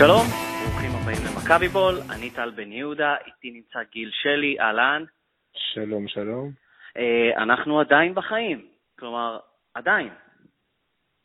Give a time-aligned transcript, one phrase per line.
[0.00, 0.26] שלום,
[0.62, 5.04] ברוכים הבאים למכבי בול, אני טל בן יהודה, איתי נמצא גיל שלי, אהלן.
[5.52, 6.50] שלום, שלום.
[6.96, 8.66] אה, אנחנו עדיין בחיים,
[8.98, 9.38] כלומר,
[9.74, 10.08] עדיין.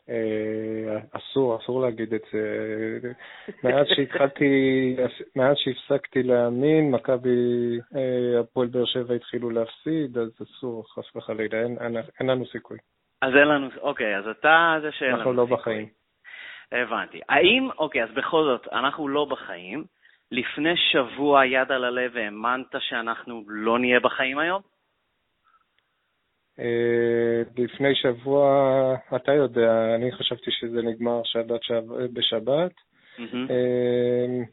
[0.10, 3.10] אה, אסור, אסור להגיד את זה.
[3.64, 4.46] מאז שהתחלתי,
[5.36, 11.78] מאז שהפסקתי להאמין, מכבי, אה, הפועל באר שבע התחילו להפסיד, אז אסור, חס וחלילה, אין,
[11.82, 12.78] אין, אין לנו סיכוי.
[13.22, 16.05] אז אין לנו, אוקיי, אז אתה זה שאין לנו אנחנו לא בחיים.
[16.72, 17.20] הבנתי.
[17.30, 19.86] האם, אוקיי, אז בכל זאת, אנחנו לא בחיים.
[20.32, 24.62] לפני שבוע יד על הלב האמנת שאנחנו לא נהיה בחיים היום?
[26.60, 28.48] אה, לפני שבוע,
[29.16, 31.62] אתה יודע, אני חשבתי שזה נגמר שבת
[32.14, 32.72] בשבת.
[33.20, 34.44] אה,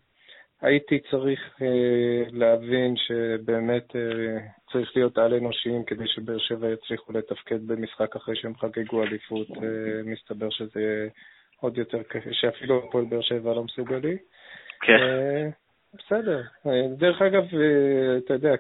[0.61, 3.93] הייתי צריך אה, להבין שבאמת
[4.73, 9.49] צריך להיות על-אנושיים כדי שבאר שבע יצליחו לתפקד במשחק אחרי שהם חגגו אליפות.
[10.05, 11.09] מסתבר שזה
[11.63, 14.17] עוד יותר קשה, שאפילו הפועל באר שבע לא מסוגלים.
[14.81, 15.51] כן.
[15.95, 16.43] בסדר.
[16.97, 17.45] דרך אגב,
[18.25, 18.55] אתה יודע,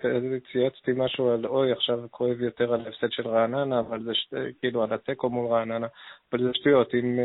[0.53, 4.34] צייצתי משהו על אוי, עכשיו כואב יותר על ההפסד של רעננה, אבל זה שט...
[4.61, 5.86] כאילו על התיקו מול רעננה,
[6.33, 6.95] אבל זה שטויות.
[6.95, 7.19] אם,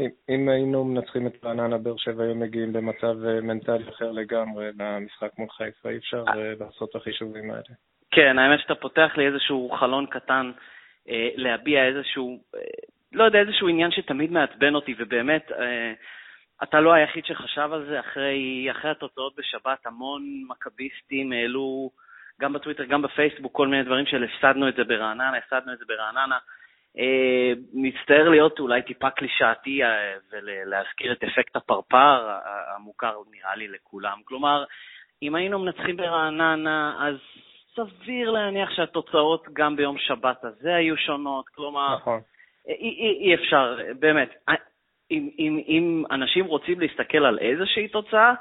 [0.00, 5.30] אם, אם היינו מנצחים את רעננה, באר שבע היו מגיעים במצב מנטלי אחר לגמרי למשחק
[5.38, 6.24] מול חיפה, אי אפשר
[6.60, 7.74] לעשות את החישובים האלה.
[8.10, 10.52] כן, האמת שאתה פותח לי איזשהו חלון קטן
[11.08, 12.60] אה, להביע איזשהו, אה,
[13.12, 15.92] לא יודע, איזשהו עניין שתמיד מעצבן אותי, ובאמת, אה,
[16.62, 21.90] אתה לא היחיד שחשב על זה אחרי, אחרי התוצאות בשבת, המון מכביסטים העלו,
[22.40, 25.84] גם בטוויטר, גם בפייסבוק, כל מיני דברים של הפסדנו את זה ברעננה, הפסדנו את זה
[25.88, 26.38] ברעננה.
[26.98, 32.38] אה, מצטער להיות אולי טיפה קלישאתי אה, ולהזכיר את אפקט הפרפר
[32.76, 34.18] המוכר נראה לי לכולם.
[34.24, 34.64] כלומר,
[35.22, 37.16] אם היינו מנצחים ברעננה, אז
[37.74, 41.48] סביר להניח שהתוצאות גם ביום שבת הזה היו שונות.
[41.48, 42.20] כלומר, נכון.
[42.68, 44.34] אי, אי, אי אפשר, באמת.
[45.10, 48.34] אם, אם, אם אנשים רוצים להסתכל על איזושהי תוצאה,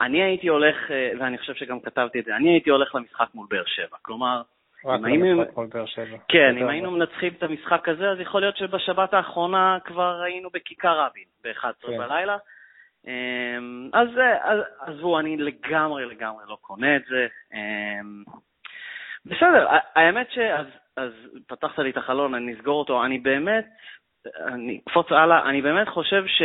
[0.00, 3.46] אני הייתי הולך, אה, ואני חושב שגם כתבתי את זה, אני הייתי הולך למשחק מול
[3.50, 3.96] באר שבע.
[4.02, 4.42] כלומר,
[4.84, 6.16] רק למשחק מול באר שבע.
[6.28, 11.00] כן, אם היינו מנצחים את המשחק הזה, אז יכול להיות שבשבת האחרונה כבר היינו בכיכר
[11.00, 11.98] רבין, ב-11 כן.
[11.98, 12.36] בלילה.
[13.06, 14.08] אמ, אז
[14.80, 17.26] עזבו, אני לגמרי לגמרי לא קונה את זה.
[19.26, 20.38] בסדר, האמת ש...
[20.96, 21.12] אז,
[21.46, 23.04] פתחת לי את החלון, אני אסגור אותו.
[23.04, 23.64] אני באמת
[24.26, 26.42] אני אקפוץ הלאה, אני באמת חושב ש...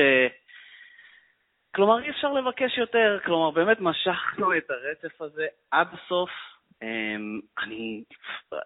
[1.76, 6.30] כלומר, אי אפשר לבקש יותר, כלומר, באמת משכנו את הרצף הזה עד הסוף.
[6.82, 8.04] אמ, אני,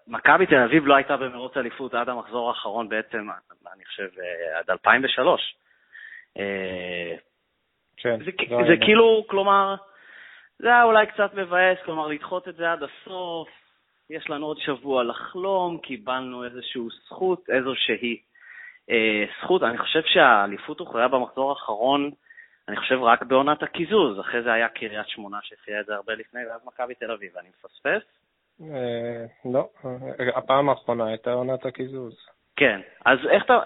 [0.06, 3.28] מכבי תל אביב לא הייתה במרוץ אליפות עד המחזור האחרון בעצם,
[3.74, 5.56] אני חושב, אה, עד 2003.
[6.38, 7.16] אה,
[7.96, 8.18] כן.
[8.18, 9.74] זה, זה, זה כאילו, כלומר,
[10.58, 13.48] זה היה אולי קצת מבאס, כלומר, לדחות את זה עד הסוף,
[14.12, 18.20] יש לנו עוד שבוע לחלום, קיבלנו איזושהי זכות, איזושהי.
[18.90, 22.10] אה, זכות, אני חושב שהאליפות הוכרעה במחזור האחרון,
[22.68, 26.40] אני חושב רק בעונת הקיזוז, אחרי זה היה קריית שמונה שהכריעה את זה הרבה לפני,
[26.46, 28.02] ואז מכבי תל אביב, אני מפספס?
[28.60, 29.68] אה, לא,
[30.36, 32.14] הפעם האחרונה הייתה עונת הקיזוז.
[32.56, 33.58] כן, אז איך אתה,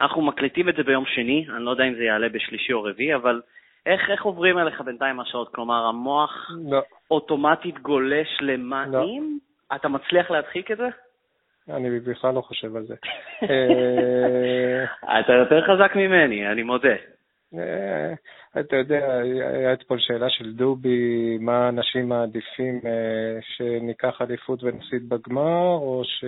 [0.00, 3.14] אנחנו מקליטים את זה ביום שני, אני לא יודע אם זה יעלה בשלישי או רביעי,
[3.14, 3.40] אבל
[3.86, 5.54] איך, איך עוברים אליך בינתיים השעות?
[5.54, 6.82] כלומר, המוח לא.
[7.10, 8.92] אוטומטית גולש למים?
[8.92, 9.49] לא.
[9.74, 10.88] אתה מצליח להדחיק את זה?
[11.68, 12.94] אני בכלל לא חושב על זה.
[13.50, 16.94] אה, אתה יותר חזק ממני, אני מודה.
[17.54, 18.12] אה,
[18.60, 19.20] אתה יודע,
[19.52, 26.24] היה אתמול שאלה של דובי, מה אנשים מעדיפים, אה, שניקח אליפות ונפסיד בגמר, או ש...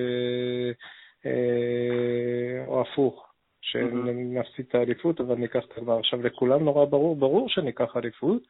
[2.66, 5.98] או הפוך, שנפסיד את האליפות, אבל ניקח את הגמר.
[5.98, 8.42] עכשיו, לכולם נורא ברור, ברור שניקח אליפות.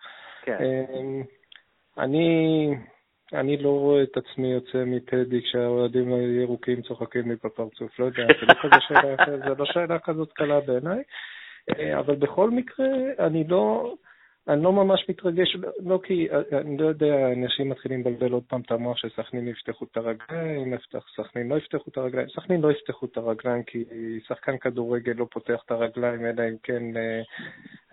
[0.42, 0.58] כן.
[1.98, 2.74] אני...
[3.34, 8.46] אני לא רואה את עצמי יוצא מטדי כשהאוהדים הירוקים צוחקים לי בפרצוף, לא יודע, זה
[8.46, 9.16] לא, כזה שאלה,
[9.48, 11.02] זה לא שאלה כזאת קלה בעיניי,
[11.78, 12.86] אה, אבל בכל מקרה,
[13.18, 13.94] אני לא,
[14.48, 18.70] אני לא ממש מתרגש, לא כי, אני לא יודע, אנשים מתחילים לבלבל עוד פעם את
[18.70, 20.76] המוח שסכנין יפתחו את הרגליים,
[21.16, 23.84] סכנין לא יפתחו את הרגליים, סכנין לא יפתחו את הרגליים כי
[24.28, 27.22] שחקן כדורגל לא פותח את הרגליים, אלא אם כן, אה,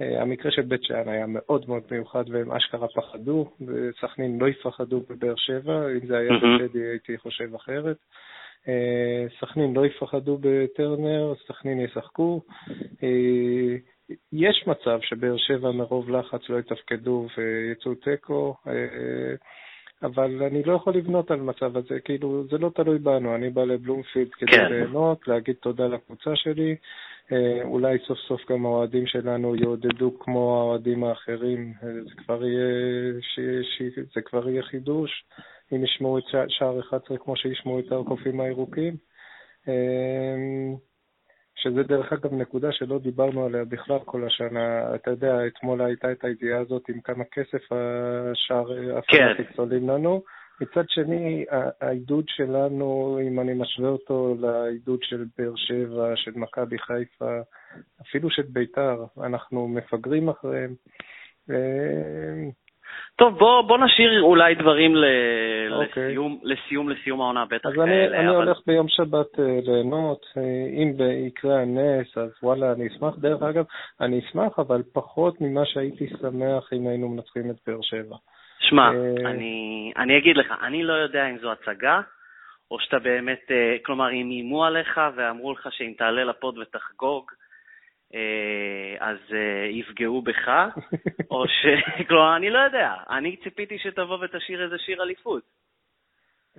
[0.02, 5.04] אה, המקרה של בית שאן היה מאוד מאוד מיוחד והם אשכרה פחדו, וסכנין לא יפחדו
[5.10, 7.98] בבאר שבע, אם זה היה בטדי הייתי חושב אחרת.
[8.68, 12.42] אה, סכנין לא יפחדו בטרנר, סכנין ישחקו.
[14.34, 19.36] יש מצב שבאר שבע מרוב לחץ לא יתפקדו ויצאו תיקו, אה,
[20.04, 23.64] אבל אני לא יכול לבנות על מצב הזה, כאילו, זה לא תלוי בנו, אני בא
[23.64, 24.66] לבלומפילד כדי כן.
[24.70, 26.76] ליהנות, להגיד תודה לקבוצה שלי,
[27.32, 33.14] אה, אולי סוף סוף גם האוהדים שלנו יעודדו כמו האוהדים האחרים, אה, זה כבר יהיה,
[33.22, 33.82] ש, ש,
[34.16, 35.24] זה כבר יהיה חידוש,
[35.74, 38.96] אם ישמעו את שער 11 כמו שישמעו את הקופים הירוקים.
[41.62, 44.96] שזה דרך אגב נקודה שלא דיברנו עליה בכלל כל השנה.
[44.96, 49.54] אתה יודע, אתמול הייתה את הידיעה הזאת עם כמה כסף השאר הפנאטיק כן.
[49.62, 50.24] עולים לנו.
[50.62, 51.46] מצד שני,
[51.82, 57.40] העידוד שלנו, אם אני משווה אותו לעידוד של באר שבע, של מכבי חיפה,
[58.02, 60.76] אפילו של ביתר, אנחנו מפגרים אחריהם.
[63.20, 65.04] טוב, בוא, בוא נשאיר אולי דברים ל...
[65.04, 65.74] okay.
[65.74, 66.08] אוקיי.
[66.08, 67.84] לסיום, לסיום, לסיום העונה, בטח אז כאלה.
[67.84, 68.36] אני, אני אבל...
[68.36, 70.42] הולך ביום שבת אה, ליהנות, אה,
[70.74, 70.94] אם
[71.28, 73.16] יקרה הנס, אז וואלה, אני אשמח.
[73.18, 73.66] דרך אגב,
[74.02, 78.16] אני אשמח, אבל פחות ממה שהייתי שמח אם היינו מנצחים את באר שבע.
[78.60, 82.02] שמע, אה, אני, אני אגיד לך, אני לא יודע אם זו הצגה,
[82.72, 83.52] או שאתה באמת,
[83.86, 87.49] כלומר, אם איימו עליך ואמרו לך שאם תעלה לפוד ותחגוג, אה,
[89.00, 90.48] אז אה, יפגעו בך,
[91.32, 91.66] או ש...
[92.08, 92.94] כלומר, אני לא יודע.
[93.10, 95.44] אני ציפיתי שתבוא ותשאיר איזה שיר אליפות.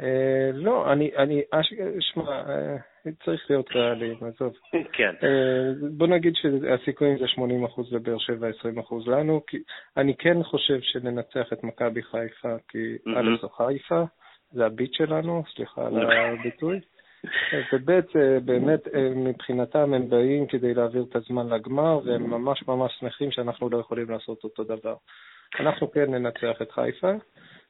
[0.00, 1.42] אה, לא, אני, אני,
[2.00, 2.42] שמע,
[3.24, 4.52] צריך להיות ריאלי, עזוב.
[4.96, 5.14] כן.
[5.96, 7.40] בוא נגיד שהסיכויים זה 80%
[7.90, 9.58] לבאר שבע, 20% לנו, כי
[9.96, 14.02] אני כן חושב שננצח את מכבי חיפה, כי א' זו חיפה,
[14.52, 16.80] זה הביט שלנו, סליחה על הביטוי.
[17.72, 22.92] וב' אה, באמת אה, מבחינתם הם באים כדי להעביר את הזמן לגמר, והם ממש ממש
[23.00, 24.94] שמחים שאנחנו לא יכולים לעשות אותו דבר.
[25.60, 27.12] אנחנו כן ננצח את חיפה.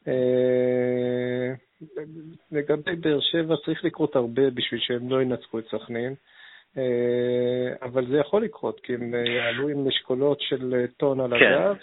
[0.08, 1.52] אה,
[2.52, 6.14] לגבי באר שבע צריך לקרות הרבה בשביל שהם לא ינצחו את סכנין.
[7.82, 11.52] אבל זה יכול לקרות, כי הם יעלו עם משקולות של טון על כן.
[11.52, 11.76] הגב.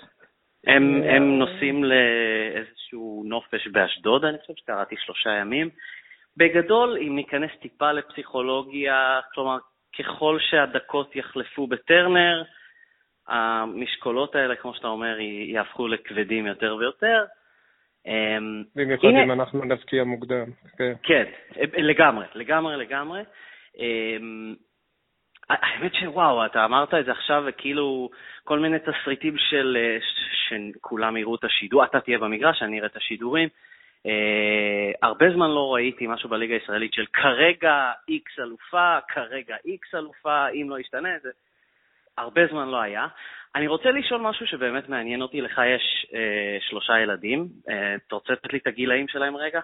[0.68, 5.70] הם, הם נוסעים לאיזשהו נופש באשדוד, אני חושב שקראתי שלושה ימים.
[6.38, 9.58] בגדול, אם ניכנס טיפה לפסיכולוגיה, כלומר,
[10.00, 12.44] ככל שהדקות יחלפו בטרנר,
[13.28, 17.26] המשקולות האלה, כמו שאתה אומר, יהפכו לכבדים יותר ויותר.
[18.08, 20.46] אמ, במיוחד אם אנחנו נבקיע מוקדם.
[20.78, 20.94] כן.
[21.04, 21.24] כן,
[21.78, 23.22] לגמרי, לגמרי, לגמרי.
[23.78, 24.56] אמ,
[25.50, 28.10] האמת שוואו, אתה אמרת את זה עכשיו, וכאילו
[28.44, 29.78] כל מיני תסריטים של
[30.48, 33.50] שכולם יראו את השידור, אתה תהיה במגרש, אני אראה את השידורים.
[34.06, 34.10] Uh,
[35.02, 40.70] הרבה זמן לא ראיתי משהו בליגה הישראלית של כרגע איקס אלופה, כרגע איקס אלופה, אם
[40.70, 41.30] לא ישתנה, זה
[42.18, 43.08] הרבה זמן לא היה.
[43.56, 46.14] אני רוצה לשאול משהו שבאמת מעניין אותי, לך יש uh,
[46.70, 47.72] שלושה ילדים, uh,
[48.08, 49.60] אתה רוצה לתת לי את הגילאים שלהם רגע?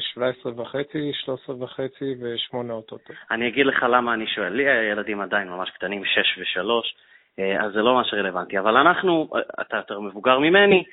[0.00, 3.12] 17 וחצי, 13 וחצי ו-8 אוטוטו.
[3.30, 4.52] אני אגיד לך למה אני שואל.
[4.52, 8.58] לי הילדים עדיין ממש קטנים, 6 ו-3, אז זה לא ממש רלוונטי.
[8.58, 9.30] אבל אנחנו,
[9.60, 10.92] אתה יותר מבוגר ממני, אה,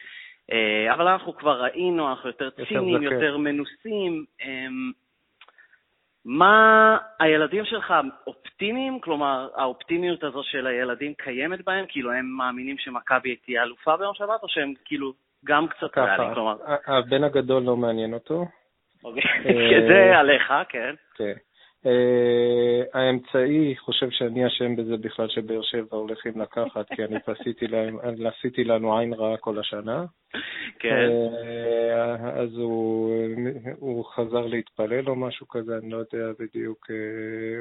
[0.94, 4.26] אבל אנחנו כבר ראינו, אנחנו יותר ציניים, יותר, יותר מנוסים.
[4.42, 4.92] אמ,
[6.26, 7.94] מה הילדים שלך
[8.28, 9.00] אופטימיים?
[9.00, 11.86] כלומר, האופטימיות הזו של הילדים קיימת בהם?
[11.88, 15.14] כאילו, הם מאמינים שמכבי תהיה אלופה ביום שבת, או שהם כאילו
[15.46, 16.34] גם קצת ריאליים?
[16.34, 16.56] כלומר...
[16.88, 18.46] הבן הגדול לא מעניין אותו.
[19.04, 20.96] אוקיי, אה, זה עליך, כן.
[21.16, 21.34] כן.
[21.86, 21.88] Uh,
[22.94, 28.64] האמצעי חושב שאני אשם בזה בכלל שבאר שבע הולכים לקחת, כי אני עשיתי, להם, עשיתי
[28.64, 30.06] לנו עין רעה כל השנה.
[30.80, 31.10] כן.
[31.10, 33.16] Uh, אז הוא,
[33.80, 36.86] הוא חזר להתפלל או משהו כזה, אני לא יודע בדיוק.
[36.90, 36.94] Uh,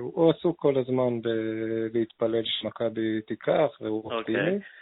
[0.00, 4.18] הוא עסוק כל הזמן ב- להתפלל שמכבי תיקח, והוא אוקיי.
[4.18, 4.56] אופטימי.
[4.56, 4.79] Okay.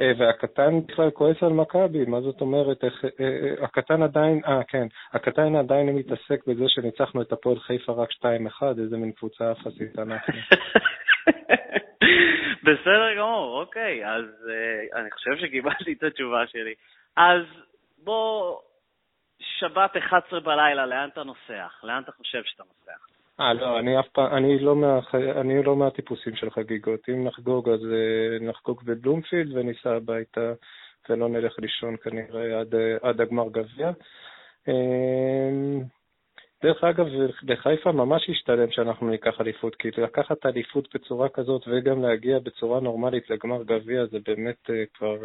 [0.00, 4.64] אה, והקטן בכלל כועס על מכבי, מה זאת אומרת, איך, אה, אה, הקטן עדיין, אה
[4.68, 9.98] כן, הקטן עדיין מתעסק בזה שניצחנו את הפועל חיפה רק 2-1, איזה מין קבוצה אפסית
[9.98, 10.34] אנחנו.
[12.64, 16.74] בסדר גמור, אוקיי, אז uh, אני חושב שקיבלתי את התשובה שלי.
[17.16, 17.42] אז
[17.98, 18.58] בוא,
[19.40, 21.66] שבת 11 בלילה, לאן אתה נוסע?
[21.82, 23.15] לאן אתה חושב שאתה נוסע?
[23.40, 24.98] אה, לא, אני אף פעם, אני לא, מה,
[25.40, 27.00] אני לא מהטיפוסים של חגיגות.
[27.08, 30.52] אם נחגוג, אז uh, נחגוג בבלומפילד וניסע הביתה
[31.08, 33.90] ולא נלך לישון כנראה עד, עד הגמר גביע.
[34.68, 34.72] Uh,
[36.62, 37.06] דרך אגב,
[37.42, 43.30] לחיפה ממש השתלם שאנחנו ניקח אליפות, כי לקחת אליפות בצורה כזאת וגם להגיע בצורה נורמלית
[43.30, 45.16] לגמר גביע זה באמת uh, כבר...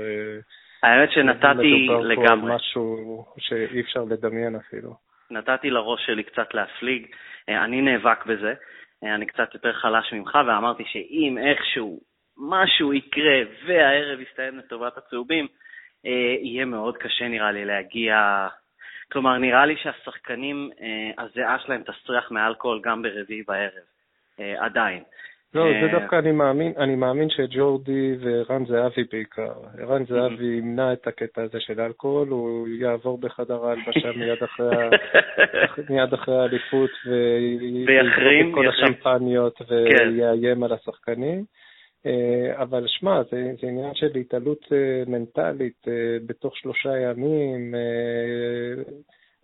[0.83, 2.15] האמת שנתתי לגמרי.
[2.15, 5.10] מדובר פה משהו שאי אפשר לדמיין אפילו.
[5.31, 7.07] נתתי לראש שלי קצת להפליג.
[7.49, 8.53] אה, אני נאבק בזה,
[9.03, 11.99] אה, אני קצת יותר חלש ממך, ואמרתי שאם איכשהו
[12.37, 15.47] משהו יקרה והערב יסתיים לטובת הצהובים,
[16.05, 18.47] אה, יהיה מאוד קשה נראה לי להגיע...
[19.11, 20.69] כלומר, נראה לי שהשחקנים,
[21.17, 23.83] הזיעה שלהם תסריח מאלכוהול גם ברביעי בערב,
[24.57, 25.03] עדיין.
[25.55, 29.53] לא, זה אה, דווקא אני מאמין, אני מאמין שג'ורדי וערן זהבי בעיקר.
[29.77, 34.87] ערן זהבי ימנע את הקטע הזה של אלכוהול, הוא יעבור בחדר ההלבשה מיד אחרי,
[35.89, 36.89] מיד אחרי האליפות
[37.87, 39.65] ויחרים את כל השמפניות כן.
[39.67, 41.43] ויאיים על השחקנים.
[42.05, 45.87] אה, אבל שמע, זה, זה עניין של התעלות אה, מנטלית
[46.25, 47.73] בתוך שלושה ימים.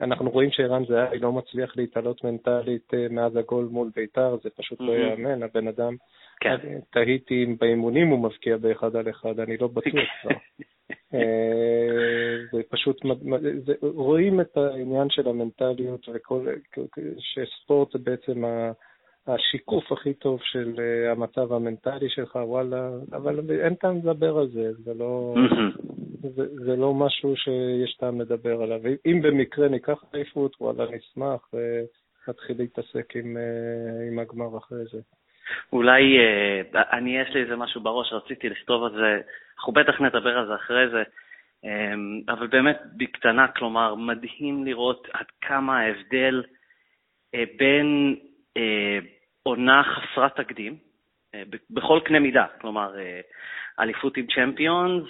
[0.01, 4.91] אנחנו רואים שערן זהבי לא מצליח להתעלות מנטלית מאז הגול מול בית"ר, זה פשוט לא
[4.91, 5.95] ייאמן, הבן אדם,
[6.39, 6.55] כן.
[6.91, 10.31] תהיתי אם באימונים הוא מבקיע באחד על אחד, אני לא בטוח כבר.
[12.51, 13.01] זה פשוט,
[13.65, 16.47] זה, רואים את העניין של המנטליות וכל,
[17.19, 18.43] שספורט זה בעצם
[19.27, 24.73] השיקוף הכי טוב של אה, המצב המנטלי שלך, וואלה, אבל אין טעם לדבר על זה,
[24.73, 25.35] זה לא,
[26.35, 28.79] זה, זה לא משהו שיש טעם לדבר עליו.
[29.05, 34.99] אם במקרה ניקח עייפות, וואלה, נשמח ונתחיל להתעסק עם, אה, עם הגמר אחרי זה.
[35.73, 39.21] אולי, אה, אני, יש לי איזה משהו בראש, רציתי לכתוב על זה,
[39.57, 41.03] אנחנו בטח נדבר על זה אחרי זה,
[42.29, 46.43] אבל באמת בקטנה, כלומר, מדהים לראות עד כמה ההבדל
[47.57, 48.15] בין
[49.47, 50.77] עונה חסרת תקדים,
[51.35, 53.19] אה, בכל קנה מידה, כלומר, אה,
[53.79, 55.03] אליפות עם צ'מפיונס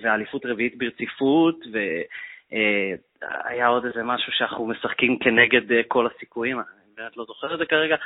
[0.00, 7.16] ואליפות רביעית ברציפות, והיה אה, עוד איזה משהו שאנחנו משחקים כנגד כל הסיכויים, אני באמת
[7.16, 7.96] לא זוכר את זה כרגע,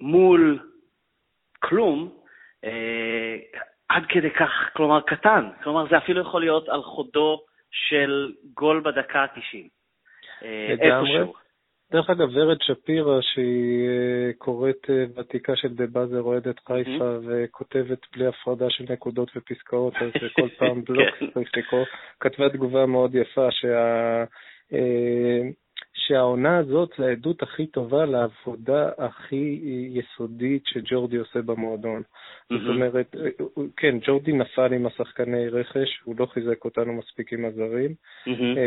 [0.00, 0.58] מול
[1.60, 2.10] כלום,
[3.88, 5.48] עד כדי כך, כלומר, קטן.
[5.62, 9.68] כלומר, זה אפילו יכול להיות על חודו של גול בדקה ה-90.
[10.42, 11.45] איפשהו.
[11.92, 17.98] דרך אגב, ורד שפירא, שהיא אה, קוראת אה, ותיקה של דה באזר, אוהדת חיפה, וכותבת
[18.12, 21.30] בלי הפרדה של נקודות ופסקאות, אז כל פעם בלוק כן.
[21.34, 21.84] צריך לקרוא,
[22.20, 24.24] כתבה תגובה מאוד יפה, שה...
[25.96, 29.60] אה, שהעונה הזאת זה העדות הכי טובה לעבודה הכי
[29.92, 32.02] יסודית שג'ורדי עושה במועדון.
[32.02, 32.58] Mm-hmm.
[32.58, 33.16] זאת אומרת,
[33.76, 37.94] כן, ג'ורדי נפל עם השחקני רכש, הוא לא חיזק אותנו מספיק עם הזרים,
[38.28, 38.58] mm-hmm.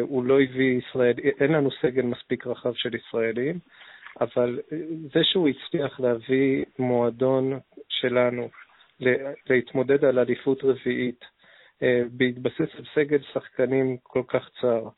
[0.00, 3.58] הוא לא הביא ישראל, אין לנו סגל מספיק רחב של ישראלים,
[4.20, 4.60] אבל
[5.14, 8.48] זה שהוא הצליח להביא מועדון שלנו
[9.50, 11.24] להתמודד על אליפות רביעית,
[11.82, 14.88] אה, בהתבסס על סגל שחקנים כל כך צר,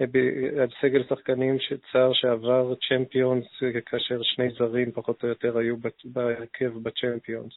[0.00, 1.56] על סגל שחקנים
[1.92, 3.46] צר שעבר צ'מפיונס,
[3.86, 7.52] כאשר שני זרים פחות או יותר היו בהרכב בצ'מפיונס.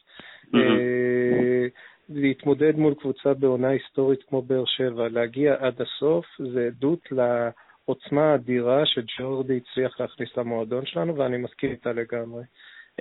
[0.54, 1.66] אה,
[2.08, 8.86] להתמודד מול קבוצה בעונה היסטורית כמו באר שבע, להגיע עד הסוף, זה עדות לעוצמה האדירה
[8.86, 12.42] שג'ורדי הצליח להכניס למועדון שלנו, ואני מסכים איתה לגמרי.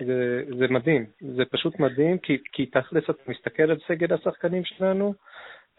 [0.06, 5.08] זה, זה מדהים, זה פשוט מדהים, כי, כי תכלס אתה מסתכל על סגל השחקנים שלנו,
[5.08, 5.14] אה,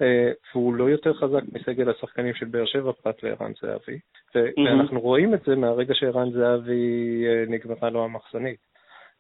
[0.00, 3.99] והוא לא יותר חזק מסגל השחקנים של באר שבע פרט לערן זהבי.
[4.35, 8.61] ואנחנו רואים את זה מהרגע שערן זהבי אה, נגמרה לו המחסנית.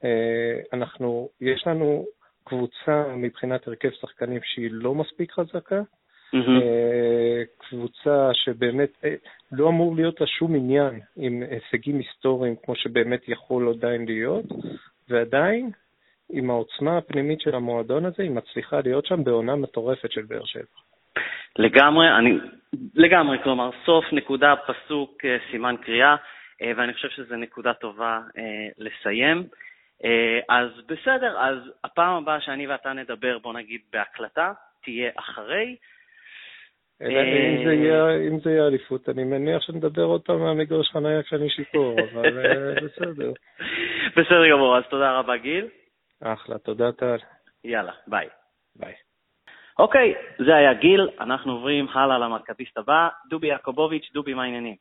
[0.04, 2.06] אה, אנחנו, יש לנו
[2.44, 5.80] קבוצה מבחינת הרכב שחקנים שהיא לא מספיק חזקה,
[7.58, 8.90] קבוצה שבאמת
[9.52, 14.44] לא אמור להיות לה שום עניין עם הישגים היסטוריים כמו שבאמת יכול עדיין להיות,
[15.08, 15.70] ועדיין
[16.30, 20.78] עם העוצמה הפנימית של המועדון הזה, היא מצליחה להיות שם בעונה מטורפת של באר שבע.
[21.58, 22.38] לגמרי, אני,
[22.94, 26.16] לגמרי, כלומר, סוף, נקודה, פסוק, אה, סימן קריאה,
[26.62, 29.44] אה, ואני חושב שזו נקודה טובה אה, לסיים.
[30.48, 35.76] אז בסדר, אז הפעם הבאה שאני ואתה נדבר, בוא נגיד בהקלטה, תהיה אחרי.
[37.02, 42.38] אם זה יהיה אליפות, אני מניח שנדבר עוד פעם מהמגרש חניה כשאני שיפור, אבל
[42.84, 43.32] בסדר.
[44.16, 45.66] בסדר גמור, אז תודה רבה, גיל.
[46.22, 47.16] אחלה, תודה טל.
[47.64, 48.28] יאללה, ביי.
[48.76, 48.94] ביי.
[49.78, 50.14] אוקיי,
[50.46, 54.76] זה היה גיל, אנחנו עוברים הלאה למרכביסט הבא, דובי יעקובוביץ', דובי, מה העניינים?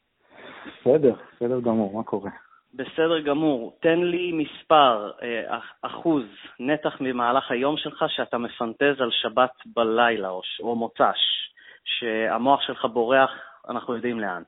[0.66, 2.32] בסדר, בסדר גמור, מה קורה?
[2.74, 3.78] בסדר גמור.
[3.82, 6.24] תן לי מספר, אה, אחוז,
[6.60, 11.52] נתח ממהלך היום שלך שאתה מפנטז על שבת בלילה או, או מוצ"ש,
[11.84, 13.32] שהמוח שלך בורח,
[13.70, 14.44] אנחנו יודעים לאן.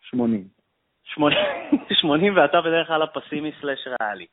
[0.00, 0.44] 80.
[1.04, 1.38] 80,
[2.00, 4.26] 80 ואתה בדרך כלל הפסימי סלאש ריאלי.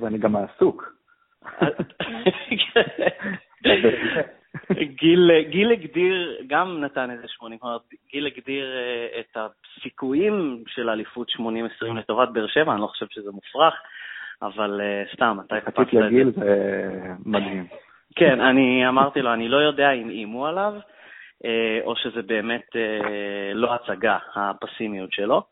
[0.00, 0.92] ואני גם עסוק.
[4.80, 7.76] גיל, גיל הגדיר, גם נתן איזה 80, כלומר,
[8.12, 11.40] גיל הגדיר אה, את הסיכויים של אליפות 80-20
[11.94, 13.74] לטובת באר שבע, אני לא חושב שזה מופרך,
[14.42, 16.00] אבל uh, סתם, אתה הקפצת את זה.
[16.00, 16.90] לגיל זה
[17.26, 17.66] מדהים.
[18.18, 20.72] כן, אני אמרתי לו, אני לא יודע אם איימו עליו,
[21.44, 22.66] אה, או שזה באמת
[23.54, 25.42] לא הצגה, הפסימיות שלו.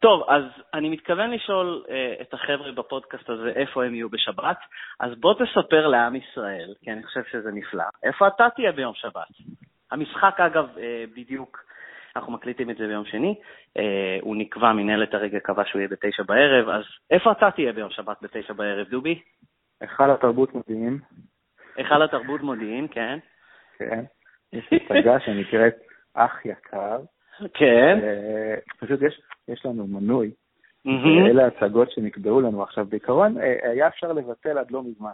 [0.00, 0.42] טוב, אז
[0.74, 4.58] אני מתכוון לשאול uh, את החבר'ה בפודקאסט הזה איפה הם יהיו בשבת,
[5.00, 9.28] אז בוא תספר לעם ישראל, כי אני חושב שזה נפלא, איפה אתה תהיה ביום שבת.
[9.90, 10.80] המשחק, אגב, uh,
[11.16, 11.64] בדיוק,
[12.16, 13.34] אנחנו מקליטים את זה ביום שני,
[13.78, 13.80] uh,
[14.20, 18.16] הוא נקבע, מנהלת הרגע קבע שהוא יהיה בתשע בערב, אז איפה אתה תהיה ביום שבת
[18.22, 19.22] בתשע בערב, דובי?
[19.80, 20.98] היכל התרבות מודיעין.
[21.76, 23.18] היכל התרבות מודיעין, כן.
[23.78, 24.04] כן.
[24.52, 25.74] יש הצגה שנקראת
[26.14, 26.98] אח יקר.
[27.54, 27.98] כן.
[28.80, 29.20] פשוט יש
[29.52, 30.30] יש לנו מנוי,
[31.30, 32.86] אלה הצגות שנקבעו לנו עכשיו.
[32.86, 35.10] בעיקרון, אה, היה אפשר לבטל עד לא מזמן.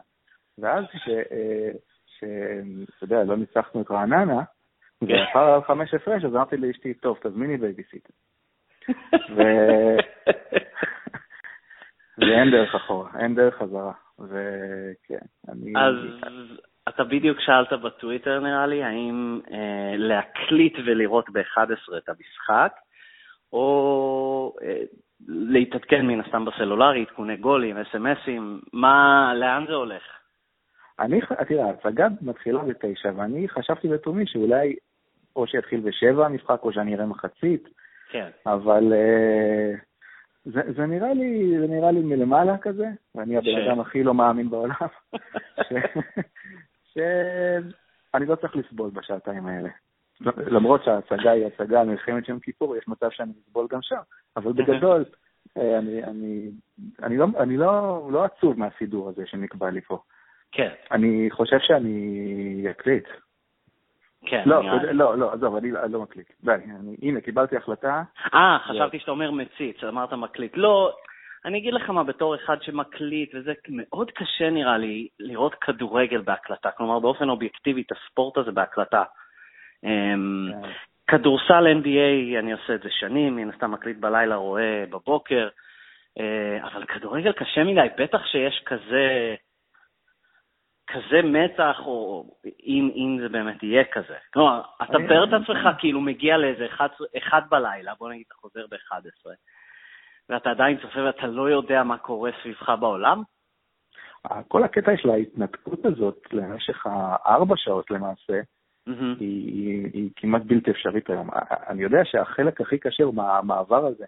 [0.58, 2.60] ואז כשאתה אה,
[3.02, 4.42] יודע, לא ניצחנו את רעננה,
[5.02, 8.12] ואחרי חמש הפרש, אז אמרתי לאשתי, טוב, תזמיני בייביסיטר.
[12.18, 13.92] ואין דרך אחורה, אין דרך חזרה.
[14.18, 15.72] וכן, אני...
[15.76, 15.94] אז
[16.88, 22.72] אתה בדיוק שאלת בטוויטר, נראה לי, האם אה, להקליט ולראות ב-11 את המשחק,
[23.52, 24.82] או אה,
[25.28, 30.02] להתעדכן מן הסתם בסלולרי, עדכוני גולים, אס.אם.אסים, מה, לאן זה הולך?
[31.00, 34.76] אני, תראה, ההצגה מתחילה בתשע, ואני חשבתי לתומי שאולי
[35.36, 37.68] או שיתחיל בשבע המשחק, או שאני אראה מחצית.
[38.10, 38.28] כן.
[38.46, 39.78] אבל אה,
[40.44, 44.50] זה, זה, נראה לי, זה נראה לי מלמעלה כזה, ואני הבן אדם הכי לא מאמין
[44.50, 44.74] בעולם,
[46.92, 49.68] שאני לא צריך לסבול בשעתיים האלה.
[50.20, 54.00] למרות שההצגה היא הצגה על מלחמת יום כיפור, יש מצב שאני אסבול גם שם,
[54.36, 55.04] אבל בגדול,
[55.58, 56.50] אה, אני, אני,
[57.02, 59.98] אני, לא, אני לא, לא עצוב מהסידור הזה שנקבע לי פה.
[60.52, 60.68] כן.
[60.90, 63.04] אני חושב שאני אקליט.
[64.26, 66.26] כן, לא, לא, לא, עזוב, אני לא מקליט.
[66.44, 66.52] די,
[67.02, 68.02] הנה, קיבלתי החלטה.
[68.34, 70.52] אה, חשבתי שאתה אומר מציץ, אמרת מקליט.
[70.56, 70.92] לא,
[71.44, 76.70] אני אגיד לך מה, בתור אחד שמקליט, וזה מאוד קשה נראה לי לראות כדורגל בהקלטה.
[76.70, 79.02] כלומר, באופן אובייקטיבי, את הספורט הזה בהקלטה.
[79.84, 80.68] אמ, כן.
[81.06, 85.48] כדורסל NBA, אני עושה את זה שנים, מן הסתם מקליט בלילה, רואה בבוקר,
[86.18, 89.34] אה, אבל כדורגל קשה מדי, בטח שיש כזה...
[90.88, 92.24] כזה מתח, או
[92.66, 94.14] אם, אם זה באמת יהיה כזה.
[94.32, 98.66] כלומר, אתה מתאר את עצמך כאילו מגיע לאיזה אחד, אחד בלילה, בוא נגיד אתה חוזר
[98.70, 99.30] ב-11,
[100.28, 103.22] ואתה עדיין צופה ואתה לא יודע מה קורה סביבך בעולם?
[104.48, 108.40] כל הקטע של ההתנתקות הזאת למשך הארבע שעות למעשה,
[108.88, 109.20] mm-hmm.
[109.20, 111.28] היא, היא, היא כמעט בלתי אפשרית היום.
[111.68, 114.04] אני יודע שהחלק הכי קשה הוא המעבר הזה,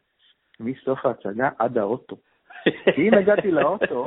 [0.61, 2.17] מסוף ההצגה עד האוטו.
[2.95, 4.07] כי אם הגעתי לאוטו,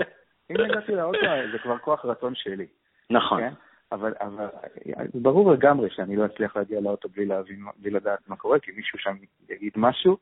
[0.51, 1.19] אם הגעתי לאוטו,
[1.51, 2.67] זה כבר כוח רצון שלי.
[3.09, 3.41] נכון.
[3.41, 3.53] כן?
[3.91, 4.47] אבל, אבל
[5.13, 8.99] ברור לגמרי שאני לא אצליח להגיע לאוטו בלי להבין, בלי לדעת מה קורה, כי מישהו
[8.99, 9.15] שם
[9.49, 10.17] יגיד משהו.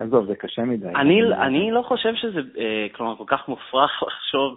[0.00, 0.88] עזוב, זה קשה מדי.
[0.88, 4.56] אני, אני לא חושב שזה, אה, כלומר, כל כך מופרך לחשוב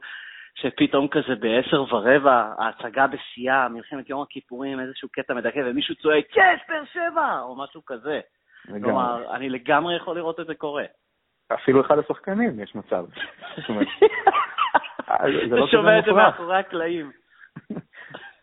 [0.61, 6.61] שפתאום כזה בעשר ורבע, ההצגה בשיאה, מלחמת יום הכיפורים, איזשהו קטע מדכא, ומישהו צועק, יס,
[6.69, 7.39] באר שבע!
[7.41, 8.19] או משהו כזה.
[8.65, 8.81] לגמרי.
[8.81, 10.83] כלומר, אני לגמרי יכול לראות את זה קורה.
[11.53, 13.05] אפילו אחד השחקנים יש מצב.
[15.49, 17.11] זה לא שומע את זה מאחורי הקלעים.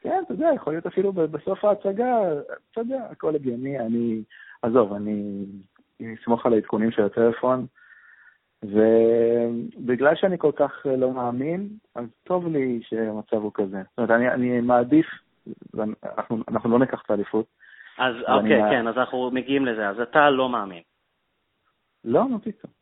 [0.02, 2.16] כן, אתה יודע, יכול להיות אפילו בסוף ההצגה,
[2.70, 4.22] אתה יודע, הכל הגיוני, אני,
[4.62, 5.44] עזוב, אני
[6.22, 7.66] אסמוך על העדכונים של הטלפון,
[8.64, 13.82] ובגלל שאני כל כך לא מאמין, אז טוב לי שהמצב הוא כזה.
[13.90, 15.06] זאת אומרת, אני, אני מעדיף,
[15.78, 17.46] אנחנו, אנחנו לא ניקח את האליפות.
[17.98, 18.70] אז אוקיי, אני...
[18.70, 20.82] כן, אז אנחנו מגיעים לזה, אז אתה לא מאמין.
[22.04, 22.72] לא, מה פתאום.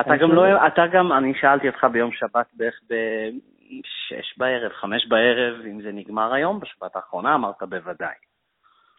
[0.00, 5.66] אתה גם לא, אתה גם, אני שאלתי אותך ביום שבת בערך בשש בערב, חמש בערב,
[5.66, 8.14] אם זה נגמר היום, בשבת האחרונה, אמרת בוודאי.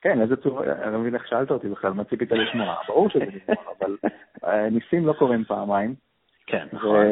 [0.01, 2.75] כן, איזה צורה, אני לא מבין איך שאלת אותי בכלל, מה ציפית לשמוע?
[2.88, 3.97] ברור שזה נגמר, אבל
[4.45, 5.95] אה, ניסים לא קורים פעמיים.
[6.47, 7.05] כן, נכון.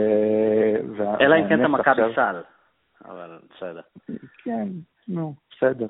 [1.21, 2.41] אלא אם כן אתה מכבי סל,
[3.06, 3.82] אבל בסדר.
[4.43, 4.67] כן,
[5.08, 5.88] נו, בסדר.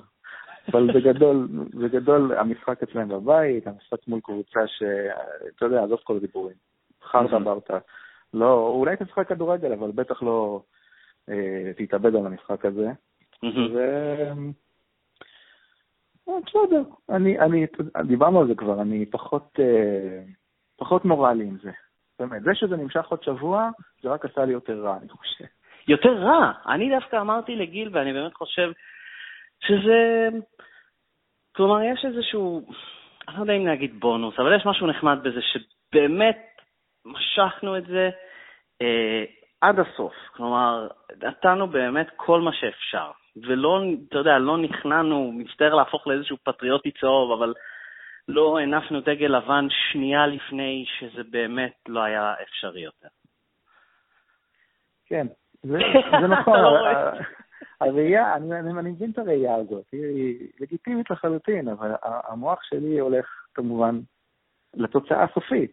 [0.72, 4.84] אבל בגדול, בגדול המשחק אצלם בבית, המשחק מול קבוצה ש...
[5.56, 6.56] אתה יודע, עזוב כל הדיבורים.
[7.04, 7.78] חרטה ברטה.
[8.34, 10.62] לא, אולי תשחק כדורגל, אבל בטח לא
[11.30, 12.90] אה, תתאבד על המשחק הזה.
[13.44, 13.80] ו...
[16.30, 17.66] אה, בסדר, אני, אני,
[18.08, 20.24] דיברנו על זה כבר, אני פחות, אה,
[20.78, 21.72] פחות מורלי עם זה.
[22.20, 23.70] באמת, זה שזה נמשך עוד שבוע,
[24.02, 25.46] זה רק עשה לי יותר רע, אני חושב.
[25.88, 26.52] יותר רע?
[26.68, 28.72] אני דווקא אמרתי לגיל, ואני באמת חושב
[29.60, 30.30] שזה...
[31.56, 32.68] כלומר, יש איזשהו,
[33.28, 36.38] אני לא יודע אם להגיד בונוס, אבל יש משהו נחמד בזה שבאמת
[37.06, 38.10] משכנו את זה
[38.82, 39.24] אה,
[39.62, 40.14] עד הסוף.
[40.32, 40.88] כלומר,
[41.24, 43.12] נתנו באמת כל מה שאפשר.
[43.36, 47.54] ולא, אתה יודע, לא נכנענו, מצטער להפוך לאיזשהו פטריוטי צהוב, אבל
[48.28, 53.08] לא הנפנו דגל לבן שנייה לפני שזה באמת לא היה אפשרי יותר.
[55.06, 55.28] כן,
[55.64, 55.78] זה,
[56.22, 56.56] זה נכון.
[57.82, 63.26] הראייה, אני, אני, אני מבין את הראייה הזאת, היא לגיטימית לחלוטין, אבל המוח שלי הולך
[63.54, 64.00] כמובן
[64.74, 65.72] לתוצאה הסופית.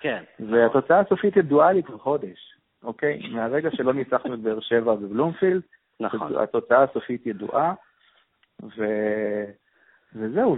[0.00, 0.24] כן.
[0.40, 3.28] והתוצאה הסופית ידועה לי כבר חודש, אוקיי?
[3.32, 5.62] מהרגע שלא ניצחנו את באר שבע בבלומפילד,
[6.00, 6.36] נכון.
[6.36, 7.74] התוצאה הסופית ידועה,
[8.62, 8.84] ו...
[10.14, 10.56] וזהו,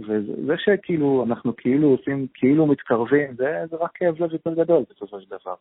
[0.00, 5.20] וזה שכאילו, אנחנו כאילו עושים, כאילו מתקרבים, זה, זה רק כאב לב יותר גדול בסופו
[5.20, 5.54] של דבר.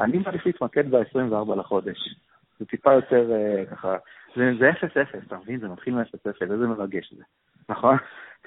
[0.00, 1.98] אני מעדיף להתמקד ב-24 לחודש.
[2.58, 3.96] זה טיפה יותר uh, ככה,
[4.36, 5.60] זה 0-0, אתה מבין?
[5.60, 7.24] זה מתחיל מ-0-0, איזה מרגש זה,
[7.68, 7.96] נכון?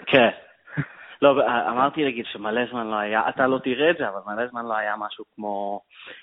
[0.05, 0.29] כן.
[1.21, 4.65] לא, אמרתי לגיל שמלא זמן לא היה, אתה לא תראה את זה, אבל מלא זמן
[4.65, 6.13] לא היה משהו כמו אה,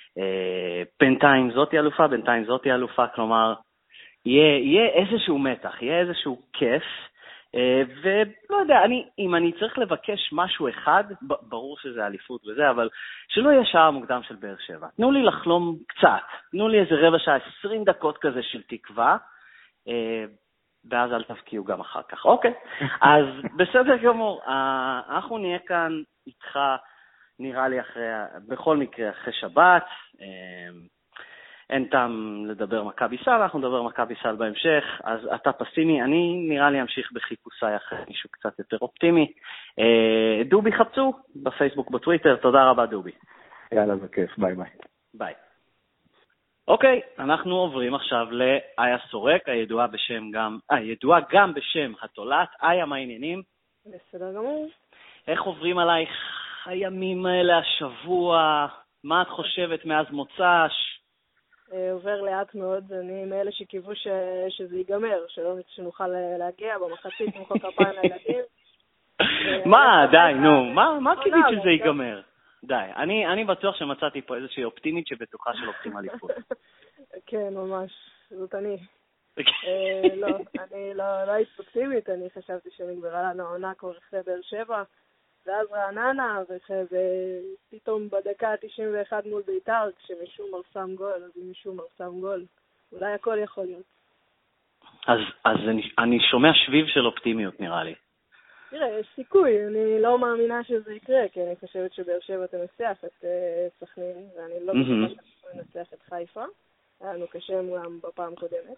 [1.00, 3.54] בינתיים זאתי אלופה, בינתיים זאתי אלופה, כלומר,
[4.26, 6.82] יהיה, יהיה איזשהו מתח, יהיה איזשהו כיף,
[7.54, 12.88] אה, ולא יודע, אני, אם אני צריך לבקש משהו אחד, ברור שזה אליפות וזה, אבל
[13.28, 14.86] שלא יהיה שעה מוקדם של באר שבע.
[14.96, 19.16] תנו לי לחלום קצת, תנו לי איזה רבע שעה, 20 דקות כזה של תקווה,
[19.88, 20.24] אה,
[20.90, 22.24] ואז אל תבקיעו גם אחר כך.
[22.24, 22.54] אוקיי,
[23.00, 23.24] אז
[23.56, 24.42] בסדר גמור,
[25.08, 26.58] אנחנו נהיה כאן איתך,
[27.42, 28.04] נראה לי, אחרי,
[28.48, 29.84] בכל מקרה, אחרי שבת.
[31.72, 36.70] אין טעם לדבר מכבי סל, אנחנו נדבר מכבי סל בהמשך, אז אתה פסימי, אני נראה
[36.70, 39.32] לי אמשיך בחיפושיי אחרי מישהו קצת יותר אופטימי.
[39.78, 43.10] אה, דובי חפצו, בפייסבוק, בטוויטר, תודה רבה דובי.
[43.72, 44.70] יאללה, זה כיף, ביי ביי.
[45.14, 45.34] ביי.
[46.68, 52.48] אוקיי, אנחנו עוברים עכשיו לאיה סורק, הידועה בשם גם, אה, ידועה גם בשם התולעת.
[52.62, 53.42] איה, מה העניינים?
[53.86, 54.68] בסדר גמור.
[55.28, 56.10] איך עוברים עלייך
[56.66, 58.66] הימים האלה, השבוע?
[59.04, 61.02] מה את חושבת מאז מוצ"ש?
[61.72, 64.06] אה, עובר לאט מאוד, אני מאלה שקיוו ש...
[64.48, 68.44] שזה ייגמר, שלא שנוכל להגיע במחצית למחוא כפיים לילדים.
[69.66, 70.64] מה, די, נו,
[71.00, 72.20] מה, קיווית שזה ייגמר?
[72.64, 76.30] די, אני, אני בטוח שמצאתי פה איזושהי אופטימית שבטוחה שלוקחים אליפות.
[77.26, 77.92] כן, ממש,
[78.30, 78.76] זאת אני.
[79.38, 84.40] אה, לא, אני לא, לא הייתי אופטימית, אני חשבתי שנגמרה לנו העונה כבר אחרי באר
[84.42, 84.82] שבע.
[85.46, 92.44] ואז רעננה, ופתאום בדקה ה-91 מול בית"ר, כשמשומר שם גול, אז אם משומר שם גול,
[92.92, 93.86] אולי הכל יכול להיות.
[95.06, 97.94] אז, אז אני, אני שומע שביב של אופטימיות, נראה לי.
[98.70, 103.24] תראה, יש סיכוי, אני לא מאמינה שזה יקרה, כי אני חושבת שבאר שבע תנצח את
[103.24, 106.44] uh, סכנין, ואני לא חושבת שאנחנו ננצח את חיפה.
[107.00, 108.76] היה לנו קשה מולם בפעם הקודמת.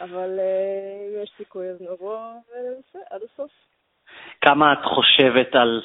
[0.00, 3.50] אבל uh, אם יש סיכוי, אז נבוא וננסה עד הסוף.
[4.40, 5.82] כמה את חושבת על,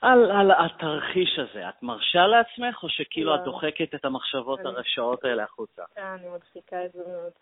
[0.00, 1.68] על, על התרחיש הזה?
[1.68, 3.34] את מרשה לעצמך, או שכאילו לא.
[3.34, 4.68] את דוחקת את המחשבות אני...
[4.68, 5.82] הרשעות האלה החוצה?
[5.94, 7.32] כן, אני מדחיקה את זה מאוד.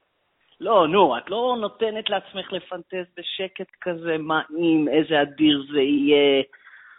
[0.61, 6.43] לא, נו, את לא נותנת לעצמך לפנטז בשקט כזה, מה אם, איזה אדיר זה יהיה.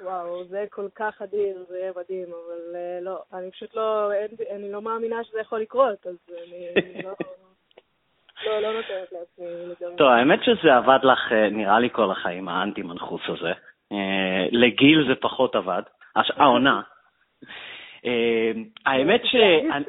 [0.02, 4.30] וואו, זה כל כך אדיר, זה יהיה מדהים, אבל uh, לא, אני פשוט לא, אין,
[4.56, 6.16] אני לא מאמינה שזה יכול לקרות, אז
[6.48, 7.12] אני, אני לא...
[8.46, 9.96] לא, לא נותנת לעצמי.
[9.98, 13.54] טוב, האמת שזה עבד לך, אה, נראה לי, כל החיים, האנטי-מנחוס הזה.
[13.92, 15.82] אה, לגיל זה פחות עבד,
[16.16, 16.82] העונה.
[18.06, 18.52] אה,
[18.86, 19.36] האמת ש...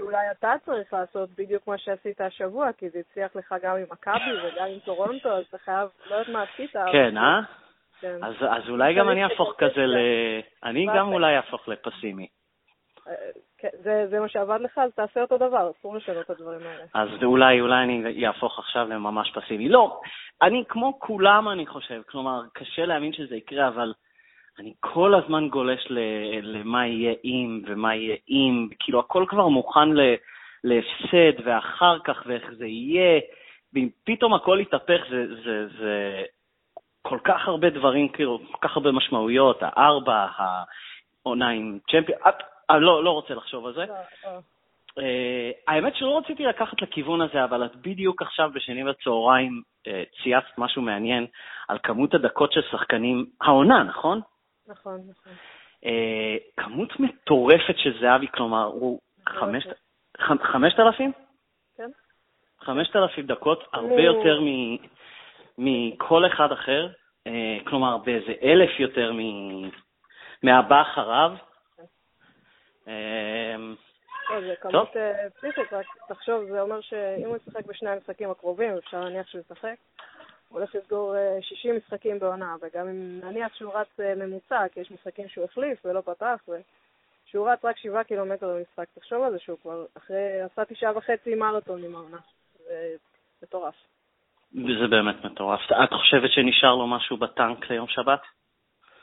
[0.00, 4.32] אולי אתה צריך לעשות בדיוק מה שעשית השבוע, כי זה הצליח לך גם עם מכבי
[4.44, 6.72] וגם עם טורונטו, אז אתה חייב, לא יודעת מה עשית.
[6.92, 7.40] כן, אה?
[8.00, 8.18] כן.
[8.50, 9.96] אז אולי גם אני אהפוך כזה ל...
[10.64, 12.26] אני גם אולי אהפוך לפסימי.
[13.62, 16.84] כן, זה, זה מה שעבד לך, אז תעשה אותו דבר, אסור לשנות את הדברים האלה.
[16.94, 19.68] אז אולי, אולי אני אהפוך עכשיו לממש פסיבי.
[19.68, 20.00] לא,
[20.42, 22.02] אני כמו כולם, אני חושב.
[22.10, 23.92] כלומר, קשה להאמין שזה יקרה, אבל
[24.58, 25.86] אני כל הזמן גולש
[26.42, 28.68] למה יהיה אם ומה יהיה אם.
[28.78, 30.00] כאילו, הכל כבר מוכן ל,
[30.64, 33.20] להפסד, ואחר כך, ואיך זה יהיה.
[33.74, 36.22] ואם פתאום הכל יתהפך, זה, זה, זה
[37.02, 42.18] כל כך הרבה דברים, כאילו, כל כך הרבה משמעויות, הארבע, העונה עם צ'מפיון,
[42.70, 43.84] לא, לא רוצה לחשוב על זה.
[44.98, 50.58] אה, האמת שלא רציתי לקחת לכיוון הזה, אבל את בדיוק עכשיו בשני בצהריים אה, צייצת
[50.58, 51.26] משהו מעניין
[51.68, 54.20] על כמות הדקות של שחקנים, העונה, נכון?
[54.66, 55.32] נכון, נכון.
[56.56, 59.00] כמות מטורפת של זהבי, כלומר, הוא
[60.38, 61.12] חמשת אלפים?
[61.76, 61.90] כן.
[62.60, 64.40] חמשת אלפים דקות, הרבה יותר
[65.58, 66.88] מכל אחד אחר,
[67.64, 69.12] כלומר, באיזה אלף יותר
[70.42, 71.32] מהבא אחריו.
[72.86, 73.74] אמ,
[74.40, 79.00] זה כמות אה, פסיכית, רק תחשוב, זה אומר שאם הוא ישחק בשני המשחקים הקרובים, אפשר
[79.00, 79.74] להניח שהוא ישחק,
[80.48, 84.80] הוא הולך לסגור 60 אה, משחקים בעונה, וגם אם נניח שהוא רץ אה, ממוצע, כי
[84.80, 86.44] יש משחקים שהוא החליף ולא פתח,
[87.24, 91.34] שהוא רץ רק 7 קילומטר במשחק, תחשוב על זה שהוא כבר אחרי, עשה תשעה וחצי
[91.34, 92.18] מרתון עם העונה,
[92.68, 92.96] זה
[93.42, 93.74] מטורף.
[94.54, 95.60] וזה באמת מטורף.
[95.84, 98.20] את חושבת שנשאר לו משהו בטנק ליום שבת?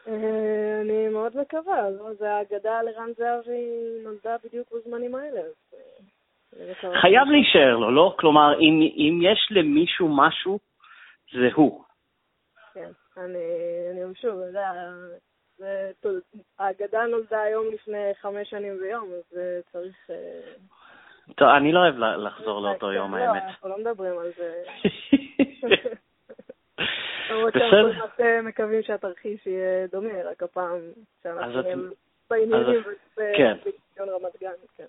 [0.09, 2.13] אה, אני מאוד מקווה, לא?
[2.13, 3.65] זה האגדה לרן זהבי
[4.03, 5.41] נולדה בדיוק בזמנים האלה.
[5.73, 8.15] אה, חייב להישאר לו, לא?
[8.19, 10.59] כלומר, אם, אם יש למישהו משהו,
[11.33, 11.83] זה הוא.
[12.73, 13.37] כן, אני,
[13.91, 14.71] אני שוב, אתה יודע,
[16.59, 19.39] האגדה נולדה היום לפני חמש שנים ויום, אז
[19.71, 20.09] צריך...
[20.09, 20.51] אה,
[21.35, 23.43] טוב, אני לא אוהב לחזור לאותו יום, לא, האמת.
[23.43, 24.63] אנחנו לא מדברים על זה.
[27.47, 27.91] בסדר.
[28.43, 30.79] מקווים שהתרחיש יהיה דומה, רק הפעם
[31.23, 31.61] שאנחנו
[32.29, 32.83] בעניינים
[33.37, 33.57] כן.
[33.57, 34.85] בציון רמת גן, כן.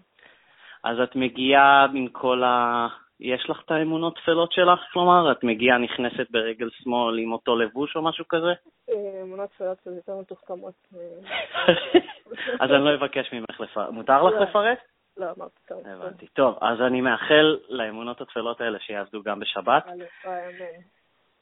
[0.85, 2.87] אז את מגיעה עם כל ה...
[3.21, 4.81] יש לך את האמונות טפלות שלך?
[4.93, 8.53] כלומר, את מגיעה, נכנסת ברגל שמאל עם אותו לבוש או משהו כזה?
[8.91, 10.75] אה, אמונות טפלות זה יותר מתוחכמות.
[12.61, 13.91] אז אני לא אבקש ממך לפרט.
[13.91, 14.41] מותר לך לא.
[14.41, 14.79] לפרט?
[15.17, 15.83] לא, אמרתי טוב.
[15.87, 16.27] הבנתי.
[16.27, 19.85] טוב, אז אני מאחל לאמונות הטפלות האלה שיעבדו גם בשבת.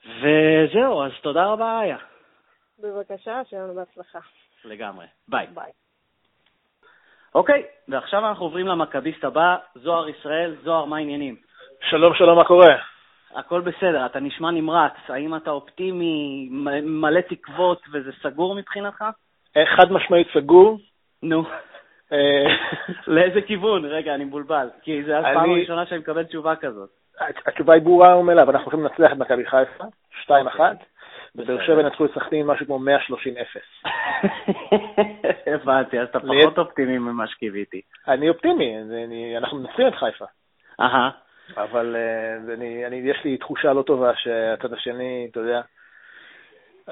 [0.07, 1.97] וזהו, אז תודה רבה, איה.
[2.79, 4.19] בבקשה, שיהיה לנו בהצלחה.
[4.65, 5.07] לגמרי.
[5.29, 5.47] ביי.
[5.55, 5.73] ביי.
[7.35, 10.57] אוקיי, ועכשיו אנחנו עוברים למכביסט הבא, זוהר ישראל.
[10.63, 11.37] זוהר, מה העניינים?
[11.81, 12.77] שלום, שלום, מה קורה?
[13.35, 14.93] הכל בסדר, אתה נשמע נמרץ.
[15.09, 16.49] האם אתה אופטימי,
[16.83, 19.05] מלא תקוות, וזה סגור מבחינתך?
[19.57, 20.79] אה, חד משמעית סגור.
[21.23, 21.45] נו.
[22.13, 22.45] אה,
[23.15, 23.85] לאיזה כיוון?
[23.85, 24.69] רגע, אני מבולבל.
[24.83, 26.91] כי זו הפעם הראשונה שאני מקבל תשובה כזאת.
[27.47, 29.85] התשובה היא ברורה ומלאה, ואנחנו הולכים לנצח את מכבי חיפה,
[30.25, 30.31] 2-1.
[31.35, 33.89] בבאר שבע נצחו את סכנין משהו כמו 130-0.
[35.55, 37.81] הבנתי, אז אתה פחות אופטימי ממה שקיוויתי.
[38.09, 38.77] אני אופטימי,
[39.37, 40.25] אנחנו מנצחים את חיפה.
[40.81, 41.11] אהה.
[41.57, 45.61] אבל אה, יש לי תחושה לא טובה שהצד השני, אתה יודע,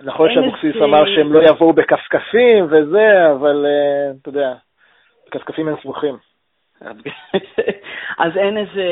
[0.02, 4.54] נכון שאבוקסיס אמר שהם לא יבואו בכפכפים וזה, אבל אה, אתה יודע,
[5.26, 6.16] בכפכפים הם סמוכים.
[8.18, 8.82] אז אין איזה...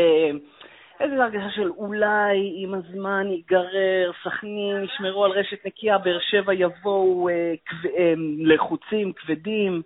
[1.04, 7.28] איזו הרגשה של אולי עם הזמן ייגרר, סכנין ישמרו על רשת נקייה, באר שבע יבואו
[7.28, 9.82] אה, כב, אה, לחוצים, כבדים.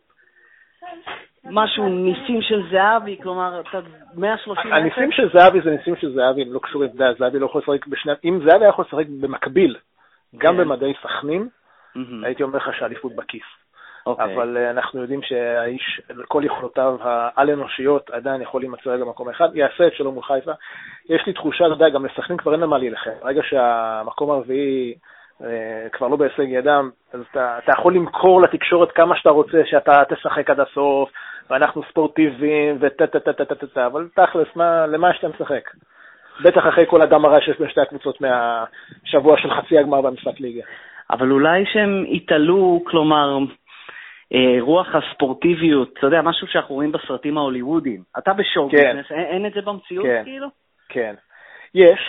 [1.45, 3.81] משהו, ניסים של זהבי, כלומר, אתה
[4.15, 4.73] 130...
[4.73, 7.63] הניסים של זהבי זה ניסים של זהבי, הם לא קשורים, אתה יודע, זהבי לא יכול
[7.63, 8.13] לשחק בשני...
[8.25, 9.77] אם זהבי היה יכול לשחק במקביל,
[10.37, 10.61] גם כן.
[10.61, 11.49] במדעי סכנין,
[12.23, 13.58] הייתי אומר לך שהאליפות בכיס.
[14.09, 14.23] Okay.
[14.23, 14.35] אוקיי.
[14.35, 19.87] אבל uh, אנחנו יודעים שהאיש, כל יכולותיו העל-אנושיות עדיין יכול להימצא רגע במקום אחד, יעשה
[19.87, 20.53] את שלום מול חיפה.
[21.09, 23.11] יש לי תחושה, אתה יודע, גם לסכנין כבר אין למה להילחם.
[23.23, 24.95] ברגע שהמקום הרביעי
[25.41, 25.45] uh,
[25.93, 30.51] כבר לא בהישג ידם, אז אתה, אתה יכול למכור לתקשורת כמה שאתה רוצה, שאתה תשחק
[30.51, 31.11] עד הסוף,
[31.51, 34.49] ואנחנו ספורטיביים, וטה טה טה טה טה טה אבל תכלס,
[34.89, 35.71] למה שאתה משחק?
[36.45, 40.63] בטח אחרי כל הדם הרע שיש בין שתי הקבוצות מהשבוע של חצי הגמר במשחק ליגה.
[41.11, 43.45] אבל אולי שהם יתעלו, כלומר, אה,
[44.61, 48.03] רוח הספורטיביות, אתה יודע, משהו שאנחנו רואים בסרטים ההוליוודיים.
[48.19, 48.77] אתה בשואו כן.
[48.77, 50.23] ביזנס, אין, אין את זה במציאות כן.
[50.25, 50.49] כאילו?
[50.89, 51.15] כן.
[51.75, 52.01] יש.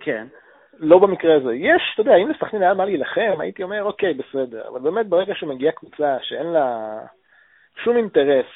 [0.00, 0.26] כן.
[0.78, 1.54] לא במקרה הזה.
[1.54, 4.68] יש, אתה יודע, אם לסכנין היה מה להילחם, הייתי אומר, אוקיי, בסדר.
[4.68, 6.98] אבל באמת, ברגע שמגיעה קבוצה שאין לה
[7.84, 8.46] שום אינטרס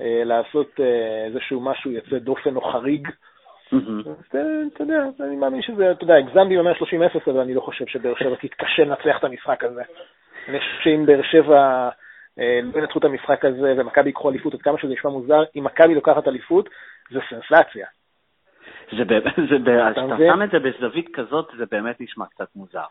[0.00, 3.08] אה, לעשות אה, איזשהו משהו יוצא דופן או חריג,
[3.72, 3.78] אז
[4.74, 8.36] אתה יודע, אני מאמין שזה, אתה יודע, הגזמתי ב-130-0, אבל אני לא חושב שבאר שבע
[8.36, 9.82] תתקשה לנצח את המשחק הזה.
[10.48, 11.90] אני חושב שאם באר שבע אה,
[12.38, 15.94] לא ינצחו את המשחק הזה ומכבי ייקחו אליפות, עד כמה שזה נשמע מוזר, אם מכבי
[15.94, 16.68] לוקחת אליפות,
[17.10, 17.86] זה סנסציה.
[18.98, 22.84] זה באמת, כשאתה שם את זה בזווית כזאת, זה באמת נשמע קצת מוזר.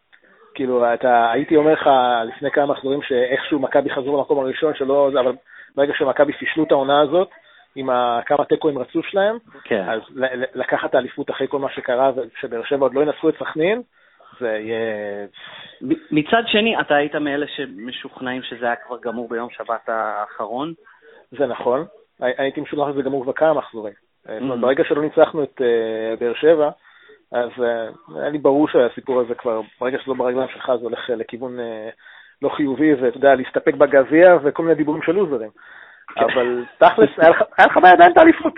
[0.53, 1.89] כאילו, אתה, הייתי אומר לך
[2.27, 5.35] לפני כמה מחזורים שאיכשהו מכבי חזרו למקום הראשון שלא, אבל
[5.75, 7.29] ברגע שמכבי פישלו את העונה הזאת,
[7.75, 7.89] עם
[8.25, 9.83] כמה תיקואים רצוף שלהם, כן.
[9.89, 10.01] אז
[10.55, 13.81] לקחת את האליפות אחרי כל מה שקרה, ושבאר שבע עוד לא ינצחו את סכנין,
[14.39, 15.25] זה יהיה...
[16.11, 20.73] מצד שני, אתה היית מאלה שמשוכנעים שזה היה כבר גמור ביום שבת האחרון?
[21.31, 21.85] זה נכון.
[22.19, 23.93] הייתי משוכנע שזה גמור כבר כמה מחזורים.
[24.27, 24.55] Mm-hmm.
[24.61, 26.69] ברגע שלא ניצחנו את uh, באר שבע,
[27.31, 31.09] אז uh, היה לי ברור שהסיפור הזה כבר, ברגע שזה לא ברגליים שלך, זה הולך
[31.09, 31.61] לכיוון uh,
[32.41, 35.49] לא חיובי, ואתה יודע, להסתפק בגביע וכל מיני דיבורים של לוזרים.
[36.15, 36.23] כן.
[36.23, 37.09] אבל תכלס,
[37.57, 38.53] היה לך בידיים את האליפות.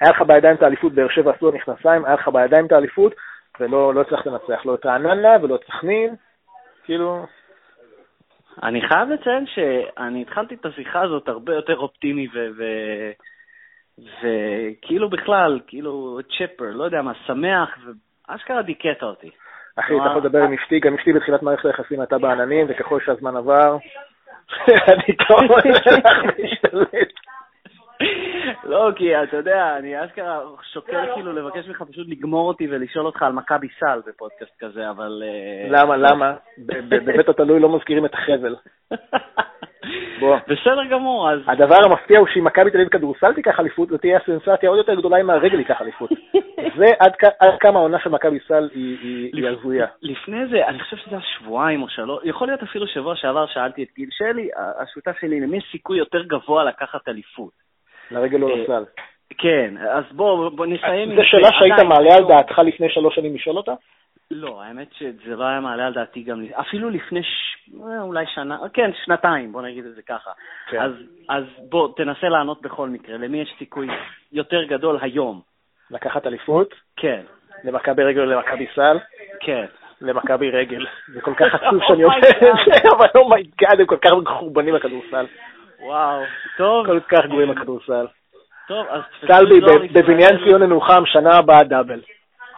[0.00, 3.14] היה לך בידיים את האליפות, באר שבע עשו המכנסיים, היה לך בידיים את האליפות,
[3.60, 6.14] ולא לא הצלחת לנצח לא את רעננה ולא את סכנין,
[6.84, 7.26] כאילו...
[8.62, 12.28] אני חייב לציין שאני התחלתי את השיחה הזאת הרבה יותר אופטימי
[13.98, 17.78] וכאילו בכלל, כאילו צ'פר, לא יודע מה, שמח,
[18.28, 19.30] ואשכרה דיכאת אותי.
[19.76, 23.36] אחי, אתה יכול לדבר עם אשתי, גם אשתי בתחילת מערכת היחסים הייתה בעננים, וככל שהזמן
[23.36, 23.76] עבר,
[24.88, 25.36] אני כבר
[26.44, 27.12] משתלט.
[28.64, 30.40] לא, כי אתה יודע, אני אשכרה
[30.72, 35.22] שוקל כאילו לבקש ממך פשוט לגמור אותי ולשאול אותך על מכבי סל בפודקאסט כזה, אבל...
[35.26, 36.34] אה, למה, למה?
[36.58, 38.56] בבית התלוי לא מזכירים את החבל.
[40.20, 40.36] בוא.
[40.48, 41.40] בסדר גמור, אז...
[41.46, 44.94] הדבר המפתיע הוא שאם מכבי תל אביב כדורסל תיקח אליפות, זו תהיה הסנסציה עוד יותר
[44.94, 46.10] גדולה אם הרגל ייקח אליפות.
[46.78, 46.86] זה
[47.40, 49.86] עד כמה העונה של מכבי סל היא הזויה.
[50.02, 53.82] לפני זה, אני חושב שזה היה שבועיים או שלוש, יכול להיות אפילו שבוע שעבר שאלתי
[53.82, 57.73] את גיל שלי, השותף שלי, למי יש סיכוי יותר גבוה לקחת אליפות?
[58.10, 58.72] לרגל לא לסל.
[58.72, 59.04] אה,
[59.38, 61.22] כן, אז בוא, בוא נסיים עם זה.
[61.22, 63.72] זו שאלה שהיית מעלה על דעתך לפני שלוש שנים לשאול אותה?
[64.30, 67.56] לא, האמת שזה לא היה מעלה על דעתי גם, אפילו לפני ש...
[67.82, 70.30] אה, אולי שנה, כן, שנתיים, בוא נגיד את זה ככה.
[70.70, 70.82] כן.
[70.82, 70.92] אז,
[71.28, 73.88] אז בוא, תנסה לענות בכל מקרה, למי יש סיכוי
[74.32, 75.40] יותר גדול היום?
[75.90, 76.74] לקחת אליפות?
[76.96, 77.20] כן.
[77.64, 78.98] למכבי רגל או למכבי סל?
[79.40, 79.64] כן.
[80.00, 80.86] למכבי רגל.
[81.08, 84.10] זה כל כך עצוב שאני אומר את זה, אבל oh my god, הם כל כך
[84.12, 85.26] מחורבנים לכדורסל.
[85.84, 86.22] וואו,
[86.56, 86.86] טוב.
[86.86, 88.06] כל כך גרועים הכדורסל.
[88.68, 89.02] טוב, אז...
[89.26, 89.60] סלבי,
[89.92, 92.00] בבניין ציון ננוחם, שנה הבאה דאבל.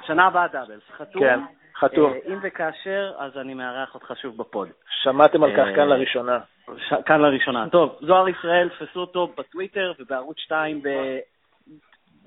[0.06, 1.22] שנה הבאה דאבל, חתום?
[1.22, 1.40] כן,
[1.78, 2.12] חתום.
[2.12, 4.68] אה, אם וכאשר, אז אני מארח אותך שוב בפוד.
[5.02, 6.38] שמעתם על כך כאן לראשונה.
[7.06, 7.68] כאן לראשונה.
[7.68, 10.82] טוב, זוהר ישראל, תפסו אותו בטוויטר ובערוץ 2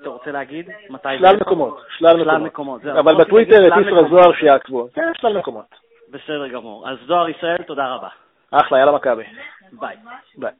[0.01, 0.69] אתה רוצה להגיד?
[0.89, 1.09] מתי?
[1.19, 2.85] שלל מקומות, שלל מקומות.
[2.85, 4.87] אבל בטוויטר את ישרא זוהר שיעקבו.
[4.93, 5.65] כן, שלל מקומות.
[6.11, 6.89] בסדר גמור.
[6.89, 8.07] אז זוהר ישראל, תודה רבה.
[8.51, 9.23] אחלה, יאללה מכבי.
[9.71, 9.95] ביי.
[10.37, 10.51] ביי.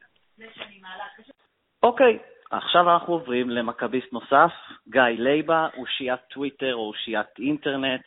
[1.84, 2.19] אוקיי,
[2.52, 4.52] עכשיו אנחנו עוברים למכביסט נוסף,
[4.89, 8.02] גיא לייבה, אושיית טוויטר או אושיית אינטרנט.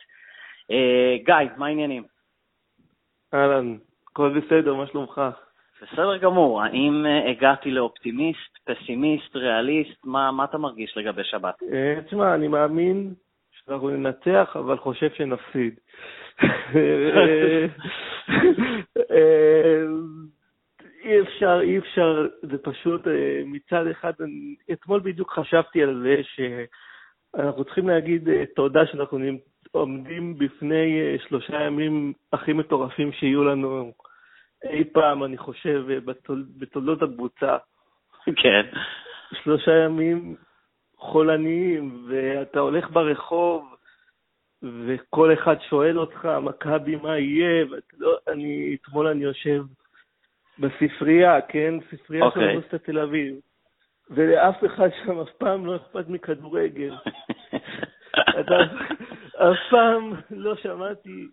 [0.71, 2.03] אה, גיא, מה העניינים?
[3.33, 5.21] אהלן, הכל בסדר, מה שלומך?
[5.81, 6.61] בסדר גמור.
[6.61, 10.05] האם אה, הגעתי לאופטימיסט, פסימיסט, ריאליסט?
[10.05, 11.55] מה, מה אתה מרגיש לגבי שבת?
[11.73, 13.13] אה, תשמע, אני מאמין
[13.51, 15.79] שאנחנו ננצח, אבל חושב שנפסיד.
[21.03, 26.21] אי אפשר, אי אפשר, זה פשוט, אה, מצד אחד, אני, אתמול בדיוק חשבתי על זה
[26.23, 29.19] שאנחנו צריכים להגיד אה, תודה שאנחנו
[29.71, 33.91] עומדים בפני אה, שלושה ימים הכי מטורפים שיהיו לנו
[34.63, 37.57] אי פעם, אני חושב, בתול, בתולדות הקבוצה.
[38.35, 38.65] כן.
[39.43, 40.35] שלושה ימים
[40.97, 43.75] חולניים, ואתה הולך ברחוב,
[44.63, 47.65] וכל אחד שואל אותך, מכבי, מה יהיה?
[47.97, 49.63] לא, אני, אתמול אני יושב
[50.59, 51.73] בספרייה, כן?
[51.91, 52.33] ספרייה okay.
[52.33, 52.93] של אוניברסיטת אוקיי.
[52.93, 53.35] תל אביב.
[54.09, 56.93] ולאף אחד שם אף פעם לא אכפת מכדורגל.
[58.39, 58.57] אתה,
[59.35, 61.27] אף פעם לא שמעתי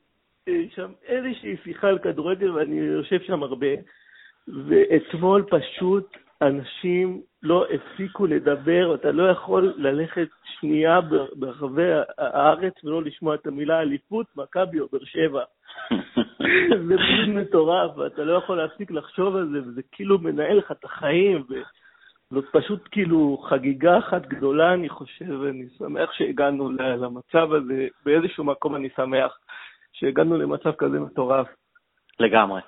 [0.48, 3.66] אה, שם איזושהי שיחה על כדורגל, ואני יושב שם הרבה.
[4.68, 10.28] ואתמול פשוט אנשים לא הפסיקו לדבר, אתה לא יכול ללכת
[10.60, 11.00] שנייה
[11.34, 15.44] ברחבי הארץ ולא לשמוע את המילה אליפות, מכבי או באר שבע.
[16.88, 20.84] זה פשוט מטורף, ואתה לא יכול להפסיק לחשוב על זה, וזה כאילו מנהל לך את
[20.84, 21.44] החיים,
[22.30, 28.76] וזאת פשוט כאילו חגיגה אחת גדולה, אני חושב, ואני שמח שהגענו למצב הזה, באיזשהו מקום
[28.76, 29.38] אני שמח
[29.92, 31.46] שהגענו למצב כזה מטורף.
[32.20, 32.60] לגמרי.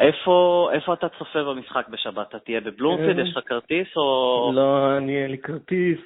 [0.00, 2.28] איפה, איפה אתה צופה במשחק בשבת?
[2.28, 3.18] אתה תהיה בבלומפיד?
[3.18, 4.52] אה, יש לך כרטיס או...
[4.54, 5.98] לא, אני אין לי כרטיס.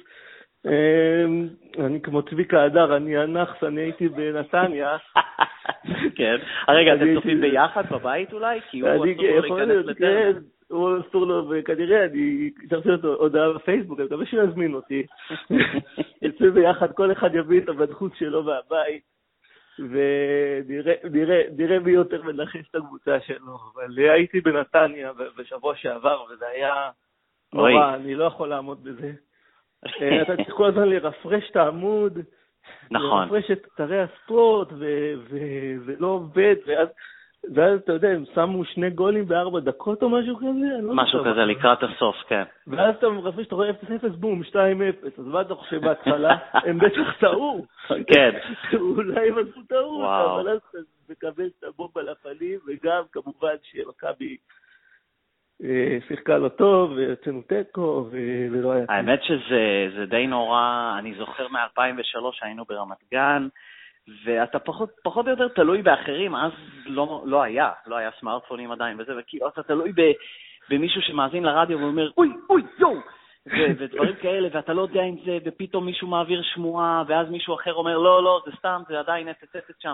[0.65, 1.47] אמ,
[1.79, 4.97] אני כמו צביקה הדר, אני הנאחס, אני הייתי בנתניה.
[6.17, 6.35] כן.
[6.69, 8.59] רגע, אתם צופים ביחד בבית אולי?
[8.69, 9.95] כי הוא אסור לו להיכנס לטרם.
[9.97, 10.31] כן,
[10.67, 15.03] הוא אסור לו, וכנראה אני השארתי לו הודעה בפייסבוק, אני מקווה שהוא יזמין אותי.
[16.21, 19.03] יצא ביחד, כל אחד יביא את הבת חוץ שלו מהבית,
[19.79, 23.57] ונראה מי יותר מנחש את הקבוצה שלו.
[23.73, 26.89] אבל הייתי בנתניה בשבוע שעבר, וזה היה
[27.53, 29.11] נורא, אני לא יכול לעמוד בזה.
[30.21, 32.19] אתה צריך כל הזמן לרפרש את העמוד,
[32.91, 33.23] נכון.
[33.23, 36.87] לרפרש את אתרי הספורט, וזה לא עובד, ואז...
[37.55, 40.81] ואז אתה יודע, הם שמו שני גולים בארבע דקות או משהו כזה?
[40.81, 42.43] לא משהו כזה, לקראת הסוף, כן.
[42.67, 43.73] ואז אתה מרפש, אתה רואה 0-0,
[44.19, 44.55] בום, 2-0,
[45.17, 46.37] אז מה אתה חושב בהתחלה?
[46.67, 47.65] הם בטח טעו.
[47.87, 48.31] כן.
[48.95, 50.77] אולי הם עשו טעות, אבל אז אתה
[51.09, 54.37] מקבל את הבומבה לפנים, וגם כמובן שמכבי
[55.63, 58.85] אה, שיחקה לא טוב, ויצאנו תיקו, ולא היה...
[58.89, 63.47] האמת שזה די נורא, אני זוכר מ-2003 היינו ברמת גן,
[64.23, 66.51] ואתה פחות, פחות או יותר תלוי באחרים, אז
[66.85, 70.01] לא, לא היה, לא היה סמארטפונים עדיין וזה, וכאילו אתה תלוי ב,
[70.69, 72.97] במישהו שמאזין לרדיו ואומר, אוי, אוי, יואו,
[73.79, 77.97] ודברים כאלה, ואתה לא יודע אם זה, ופתאום מישהו מעביר שמועה, ואז מישהו אחר אומר,
[77.97, 79.93] לא, לא, זה סתם, זה עדיין אפס אפס שם.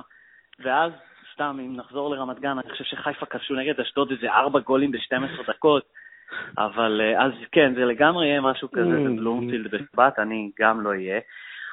[0.59, 0.91] ואז
[1.33, 5.47] סתם, אם נחזור לרמת גן, אני חושב שחיפה כבשו נגד אשדוד איזה ארבע גולים ב-12
[5.47, 5.83] דקות,
[6.57, 11.19] אבל אה, אז כן, זה לגמרי יהיה משהו כזה בבלומפילד בשבת, אני גם לא אהיה.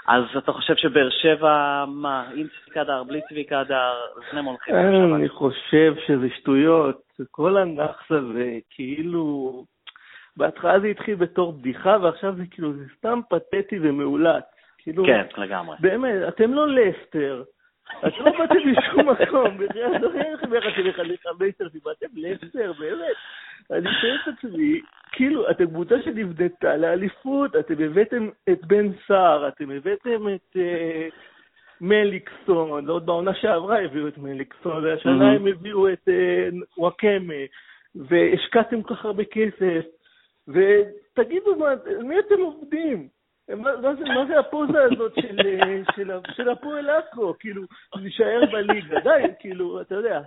[0.08, 5.20] אז אתה חושב שבאר שבע, מה, עם צביקה דר, בלי צביקה דר, לפני הולכים בשבת?
[5.20, 7.02] אני חושב שזה שטויות.
[7.30, 9.64] כל הנאחס הזה, כאילו...
[10.36, 14.44] בהתחלה זה התחיל בתור בדיחה, ועכשיו זה כאילו, זה סתם פתטי ומאולץ.
[14.78, 15.76] כאילו, כן, לגמרי.
[15.80, 17.42] באמת, אתם לא לסטר,
[17.98, 22.72] אתם לא באתם משום מקום, בחייאת, לא היה לכם איך אתם מחנך המייסטרפים, אתם לסטר,
[22.78, 23.16] באמת.
[23.70, 24.80] אני שואל את עצמי,
[25.12, 31.08] כאילו, אתם קבוצה שנבנתה לאליפות, אתם הבאתם את בן סער, אתם הבאתם את אה,
[31.80, 37.34] מליקסון, עוד בעונה שעברה הביאו את מליקסון, והשנה הם הביאו את אה, וואקמה,
[37.94, 39.84] והשקעתם כל כך הרבה כסף,
[40.48, 41.70] ותגידו, מה,
[42.02, 43.08] מי אתם עובדים?
[43.48, 45.36] מה, מה, זה, מה זה הפוזה הזאת של,
[45.96, 47.34] של, של הפועל עכו?
[47.38, 47.62] כאילו,
[47.94, 50.20] להישאר בליגה, די, כאילו, אתה יודע.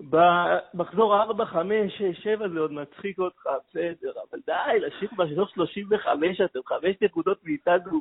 [0.00, 6.40] במחזור 4, 5, 6, 7 זה עוד מצחיק אותך, בסדר, אבל די, להשאיר בשלוש 35,
[6.40, 8.00] אתם חמש נקודות מאיתנו,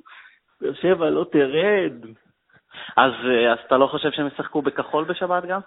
[0.62, 1.94] באר שבע לא תרד.
[2.98, 3.12] אז,
[3.52, 5.60] אז אתה לא חושב שהם ישחקו בכחול בשבת גם?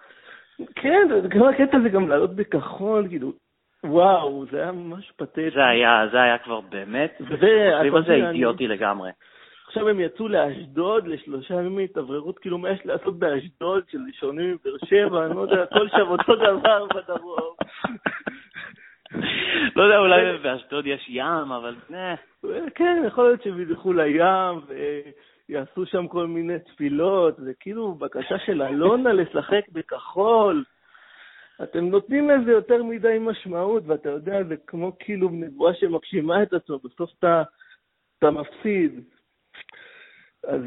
[0.75, 3.33] כן, גם הקטע זה גם לעלות בכחול, כאילו,
[3.85, 5.51] וואו, זה היה ממש פתטי.
[5.51, 9.11] זה היה, זה היה כבר באמת, חושבים על זה אידיוטי לגמרי.
[9.69, 14.77] עכשיו הם יצאו לאשדוד לשלושה ימים התאווררות, כאילו מה יש לעשות באשדוד של שונים מבאר
[14.85, 17.55] שבע, אני לא יודע, כל שם אותו דבר בדרום.
[19.77, 21.75] לא יודע, אולי באשדוד יש ים, אבל...
[22.75, 24.61] כן, יכול להיות שהם ילכו לים
[25.49, 30.65] ויעשו שם כל מיני תפילות, זה כאילו בקשה של אלונה לשחק בכחול.
[31.63, 36.79] אתם נותנים לזה יותר מדי משמעות, ואתה יודע, זה כמו כאילו נבואה שמגשימה את עצמו,
[36.79, 37.43] בסוף אתה,
[38.19, 39.01] אתה מפסיד.
[40.49, 40.61] אז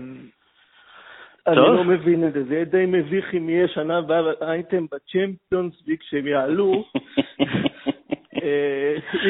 [1.47, 5.73] אני לא מבין את זה, זה יהיה די מביך אם יהיה שנה הבאה אייטם בצ'מפיונס
[5.87, 6.83] ליג שהם יעלו.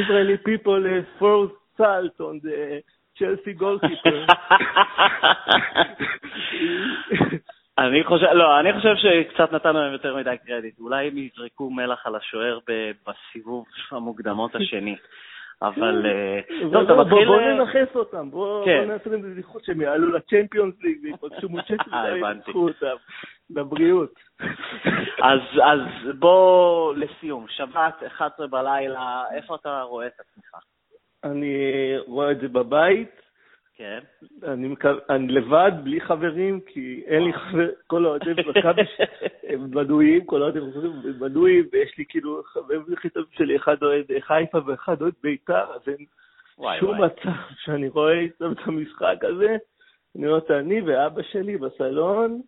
[0.01, 0.83] Israeli people
[1.19, 1.41] throw
[1.77, 2.81] salt on the
[3.17, 4.17] Chelsea goalkeeper.
[7.77, 10.79] אני חושב, לא, אני חושב שקצת נתנו להם יותר מדי קרדיט.
[10.79, 12.59] אולי הם יזרקו מלח על השוער
[13.07, 14.95] בסיבוב המוקדמות השני.
[15.61, 16.05] אבל...
[16.61, 17.27] טוב, אתה מתחיל...
[17.27, 22.55] בוא ננכס אותם, בוא נעשה להם בזכות שהם יעלו לצ'מפיונס ליג ויפגשו מול צ'מפיונס ליג
[22.55, 22.95] אותם.
[23.55, 24.13] לבריאות.
[25.23, 25.39] אז
[26.19, 30.55] בוא לסיום, שבת, 11 בלילה, איפה אתה רואה את עצמך?
[31.23, 33.21] אני רואה את זה בבית.
[33.81, 33.99] כן.
[34.43, 34.89] אני, מקו...
[35.09, 38.81] אני לבד, בלי חברים, כי אין לי חבר, כל האוהדים מכבי
[39.43, 44.05] הם בדויים, כל האוהדים הם בדויים, ויש לי כאילו חברים הכי טובים שלי, אחד אוהד
[44.19, 46.05] חיפה ואחד אוהד בית"ר, אז אין
[46.57, 47.07] וואי, שום וואי.
[47.07, 47.31] מצב
[47.63, 49.57] שאני רואה איתם את המשחק הזה.
[50.17, 52.41] אני רואה את אני ואבא שלי בסלון,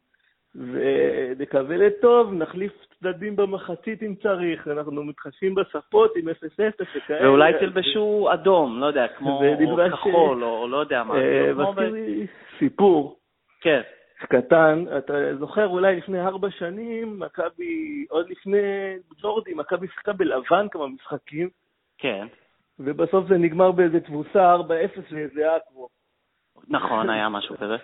[0.55, 2.73] ונקווה לטוב, נחליף
[3.03, 6.31] צדדים במחצית אם צריך, אנחנו מתחשבים בשפות עם 0-0
[6.95, 7.27] וכאלה.
[7.27, 9.41] ואולי תלבשו אדום, לא יודע, כמו
[9.91, 11.15] כחול, או לא יודע מה.
[11.15, 12.27] אה, מזכיר לי
[12.59, 13.17] סיפור.
[13.61, 13.81] כן.
[14.29, 20.87] קטן, אתה זוכר אולי לפני ארבע שנים, מכבי, עוד לפני ג'ורדי, מכבי שיחקה בלבן כמה
[20.87, 21.49] משחקים.
[21.97, 22.27] כן.
[22.79, 24.59] ובסוף זה נגמר באיזה תבוסה 4-0
[25.11, 25.89] לאיזה אקרו.
[26.67, 27.75] נכון, היה משהו כזה.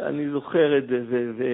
[0.00, 1.44] אני זוכר את זה, ו...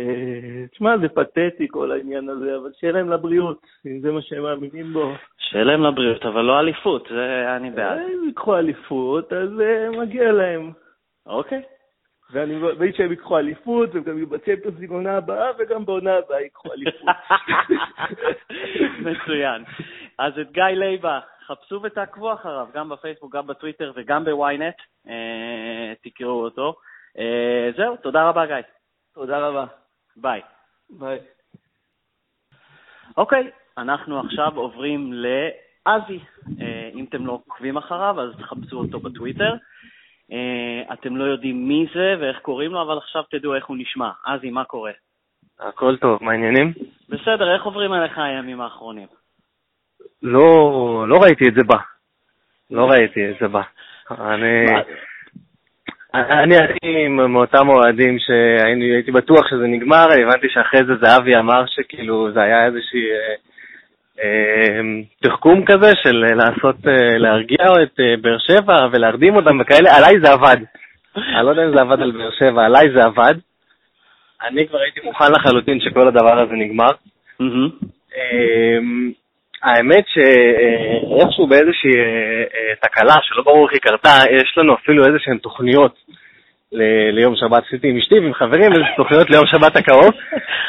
[0.72, 4.92] תשמע, זה פתטי כל העניין הזה, אבל שיהיה להם לבריאות, אם זה מה שהם מאמינים
[4.92, 5.12] בו.
[5.38, 7.99] שיהיה להם לבריאות, אבל לא אליפות, זה אני בעד.
[7.99, 9.51] אם ייקחו אליפות, אז
[9.99, 10.72] מגיע להם.
[11.26, 11.62] אוקיי.
[12.32, 16.72] ואני מבין שהם ייקחו אליפות, והם גם בצ'מפיונס ליג עונה הבאה, וגם בעונה הבאה ייקחו
[16.72, 17.09] אליפות.
[19.07, 19.64] מצוין.
[20.18, 24.76] אז את גיא לייבה, חפשו ותעקבו אחריו, גם בפייסבוק, גם בטוויטר וגם בוויינט,
[26.03, 26.74] תקראו אותו.
[27.18, 28.56] אה, זהו, תודה רבה, גיא.
[29.14, 29.64] תודה רבה.
[30.16, 30.40] ביי.
[30.90, 31.18] ביי.
[33.16, 36.18] אוקיי, אנחנו עכשיו עוברים לאזי.
[36.60, 39.54] אה, אם אתם לא עוקבים אחריו, אז תחפשו אותו בטוויטר.
[40.32, 44.10] אה, אתם לא יודעים מי זה ואיך קוראים לו, אבל עכשיו תדעו איך הוא נשמע.
[44.26, 44.92] אזי, מה קורה?
[45.60, 46.72] הכל טוב, מה העניינים?
[47.08, 49.08] בסדר, איך עוברים עליך הימים האחרונים?
[50.22, 51.76] לא, לא ראיתי את זה בא.
[52.70, 53.62] לא ראיתי את זה בא.
[54.10, 54.66] אני...
[56.14, 62.40] אני הייתי מאותם אוהדים שהייתי בטוח שזה נגמר, הבנתי שאחרי זה זהבי אמר שכאילו זה
[62.40, 63.34] היה איזושהי אה,
[64.22, 64.80] אה,
[65.22, 70.56] תחכום כזה של לעשות, אה, להרגיע את באר שבע ולהרדים אותם וכאלה, עליי זה עבד.
[71.16, 73.34] אני לא יודע אם זה עבד על באר שבע, עליי זה עבד.
[74.42, 76.90] אני כבר הייתי מוכן לחלוטין שכל הדבר הזה נגמר.
[79.64, 85.38] האמת שאיכשהו באיזושהי אה, אה, תקלה שלא ברור איך היא קרתה, יש לנו אפילו איזשהן
[85.38, 85.94] תוכניות
[87.12, 87.62] ליום שבת.
[87.66, 90.10] עשיתי עם אשתי ועם חברים איזה תוכניות ליום שבת הקרוב.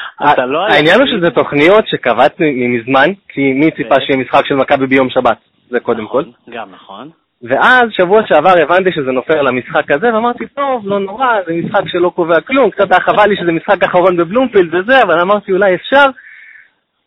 [0.54, 5.10] לא העניין הוא שזה תוכניות שקבעתי מזמן, כי מי ציפה שיהיה משחק של מכבי ביום
[5.10, 5.38] שבת?
[5.70, 6.24] זה קודם כל.
[6.50, 7.10] גם נכון.
[7.44, 11.84] ואז, שבוע שעבר הבנתי שזה נופל על המשחק הזה, ואמרתי, טוב, לא נורא, זה משחק
[11.88, 15.76] שלא קובע כלום, קצת היה חבל לי שזה משחק אחרון בבלומפילד וזה, אבל אמרתי, אולי
[15.76, 16.06] אפשר.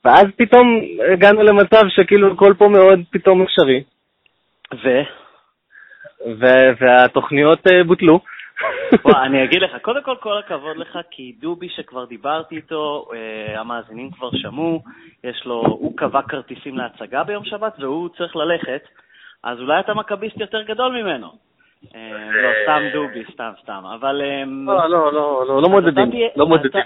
[0.05, 0.81] ואז פתאום
[1.13, 3.83] הגענו למצב שכאילו הכל פה מאוד פתאום אפשרי.
[4.75, 4.89] ו?
[6.41, 8.21] ו- והתוכניות uh, בוטלו.
[9.05, 13.59] ווא, אני אגיד לך, קודם כל כל הכבוד לך, כי דובי שכבר דיברתי איתו, uh,
[13.59, 14.83] המאזינים כבר שמעו,
[15.25, 18.83] יש לו, הוא קבע כרטיסים להצגה ביום שבת והוא צריך ללכת,
[19.43, 21.48] אז אולי אתה מכביסט יותר גדול ממנו.
[21.95, 24.22] אה, לא, סתם דובי, סתם, סתם, אבל...
[24.22, 26.83] אמ, לא, לא, לא, לא, לא מודדים, לא מודדים.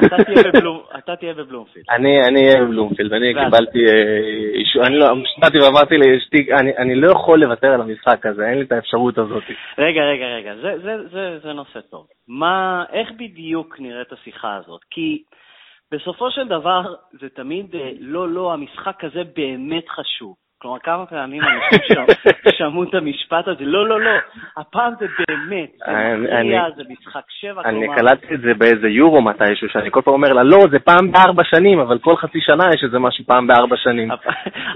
[0.98, 1.84] אתה תהיה בבלומפילד.
[1.90, 5.06] אני אהיה בבלומפילד, אני קיבלתי אה, אישור, אני לא,
[5.40, 9.42] באתי ואמרתי לאשתי, אני לא יכול לוותר על המשחק הזה, אין לי את האפשרות הזאת.
[9.78, 10.54] רגע, רגע, רגע,
[11.42, 12.06] זה נושא טוב.
[12.28, 14.80] מה, איך בדיוק נראית השיחה הזאת?
[14.90, 15.22] כי...
[15.92, 20.34] בסופו של דבר, זה תמיד, אה, לא, לא, המשחק הזה באמת חשוב.
[20.58, 22.06] כלומר, כמה פעמים אנשים
[22.58, 24.10] שמעו את המשפט הזה, לא, לא, לא,
[24.56, 27.86] הפעם זה באמת, זה מכריע, זה משחק שבע, כלומר...
[27.86, 31.12] אני קלטתי את זה באיזה יורו מתישהו, שאני כל פעם אומר לה, לא, זה פעם
[31.12, 34.08] בארבע שנים, אבל כל חצי שנה יש איזה משהו פעם בארבע שנים.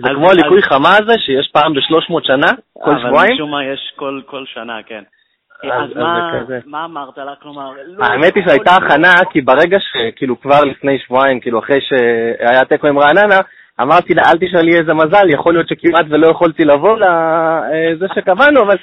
[0.04, 3.14] זה כמו הליקוי חמה הזה, שיש פעם בשלוש מאות שנה, כל שבועיים.
[3.14, 3.94] אבל משום מה יש
[4.26, 5.02] כל שנה, כן.
[5.62, 5.90] אז
[6.66, 7.34] מה אמרת לה?
[7.42, 8.04] כלומר, לא...
[8.04, 12.98] האמת היא שהייתה הכנה, כי ברגע שכאילו כבר לפני שבועיים, כאילו אחרי שהיה תיקו עם
[12.98, 13.38] רעננה,
[13.82, 18.62] אמרתי לה, אל תשאלי איזה מזל, יכול להיות שכמעט ולא יכולתי לבוא לזה אה, שקבענו,
[18.62, 18.76] אבל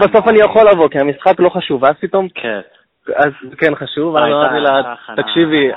[0.00, 2.28] בסוף אני יכול לבוא, כי המשחק לא חשוב, ואז פתאום...
[2.34, 2.60] כן.
[3.16, 5.70] אז כן חשוב, ואז אמרתי לה, תקשיבי,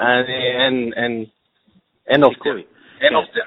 [2.07, 2.53] אין, אופציה.
[3.01, 3.43] אין אופציה.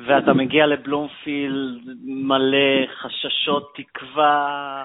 [0.00, 4.84] ואתה מגיע לבלומפילד מלא חששות, תקווה,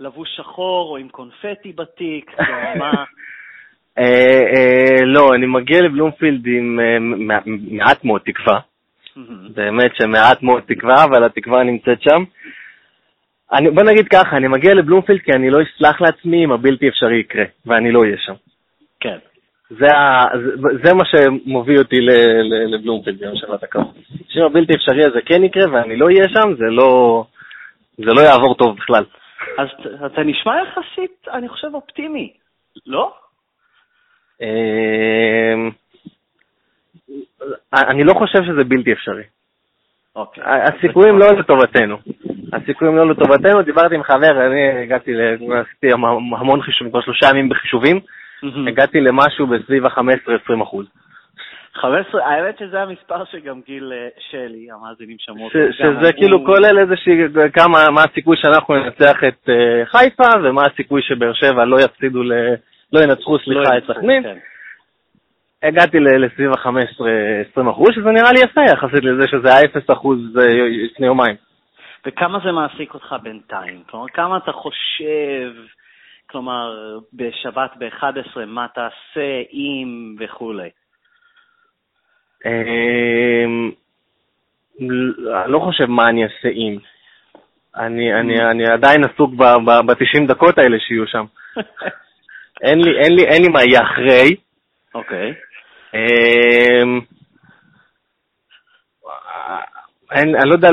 [0.00, 2.36] לבוש שחור או עם קונפטי בתיק,
[2.78, 2.92] מה...
[3.98, 6.78] אה, אה, לא, אני מגיע לבלומפילד עם
[7.70, 8.60] מעט מאוד תקווה.
[9.54, 12.24] באמת שמעט מאוד תקווה, אבל התקווה נמצאת שם.
[13.52, 17.20] אני, בוא נגיד ככה, אני מגיע לבלומפילד כי אני לא אסלח לעצמי אם הבלתי אפשרי
[17.20, 18.34] יקרה, ואני לא אהיה שם.
[19.00, 19.18] כן.
[19.70, 21.96] זה, ה, זה, זה מה שמוביל אותי
[22.72, 23.94] לבלומפילד ביום שבת הקרוב.
[24.28, 27.24] שאם הבלתי אפשרי הזה כן יקרה ואני לא אהיה שם, זה לא,
[27.96, 29.04] זה לא יעבור טוב בכלל.
[29.58, 29.68] אז
[30.06, 32.32] אתה נשמע יחסית, אני חושב, אופטימי,
[32.86, 33.12] לא?
[37.72, 39.22] אני לא חושב שזה בלתי אפשרי.
[40.16, 40.44] אוקיי.
[40.44, 41.96] הסיכויים לא לטובתנו.
[42.52, 43.62] הסיכויים לא לטובתנו.
[43.62, 45.12] דיברתי עם חבר, אני הגעתי,
[45.60, 45.92] עשיתי
[46.38, 48.00] המון חישובים, כבר שלושה ימים בחישובים,
[48.66, 50.86] הגעתי למשהו בסביב ה-15-20 אחוז.
[51.74, 55.58] 15, האמת שזה המספר שגם גיל אה, שלי, המאזינים שמעו אותו.
[55.72, 57.12] שזה כאילו כולל איזושהי,
[57.52, 62.22] כמה, מה הסיכוי שאנחנו ננצח את אה, חיפה, ומה הסיכוי שבאר שבע לא יפסידו,
[62.92, 64.22] לא ינצחו, סליחה, לא את סכנין.
[65.64, 71.06] הגעתי לסביב ה-15-20 אחוז, שזה נראה לי יפה יחסית לזה שזה ה-0 אחוז אה, לפני
[71.06, 71.36] יומיים.
[72.06, 73.82] וכמה זה מעסיק אותך בינתיים?
[73.90, 75.52] כלומר, כמה אתה חושב,
[76.30, 80.68] כלומר, בשבת ב-11, מה תעשה אם וכולי?
[82.46, 83.70] אמ,
[84.80, 86.78] אני לא חושב מה אני אעשה אם.
[87.76, 88.50] אני, אני, mm.
[88.50, 91.24] אני עדיין עסוק ב-90 דקות האלה שיהיו שם.
[92.64, 94.36] אין לי, אין לי, אין לי מה יהיה אחרי.
[94.94, 95.34] אוקיי.
[95.94, 97.00] אמ,
[100.12, 100.68] אני לא יודע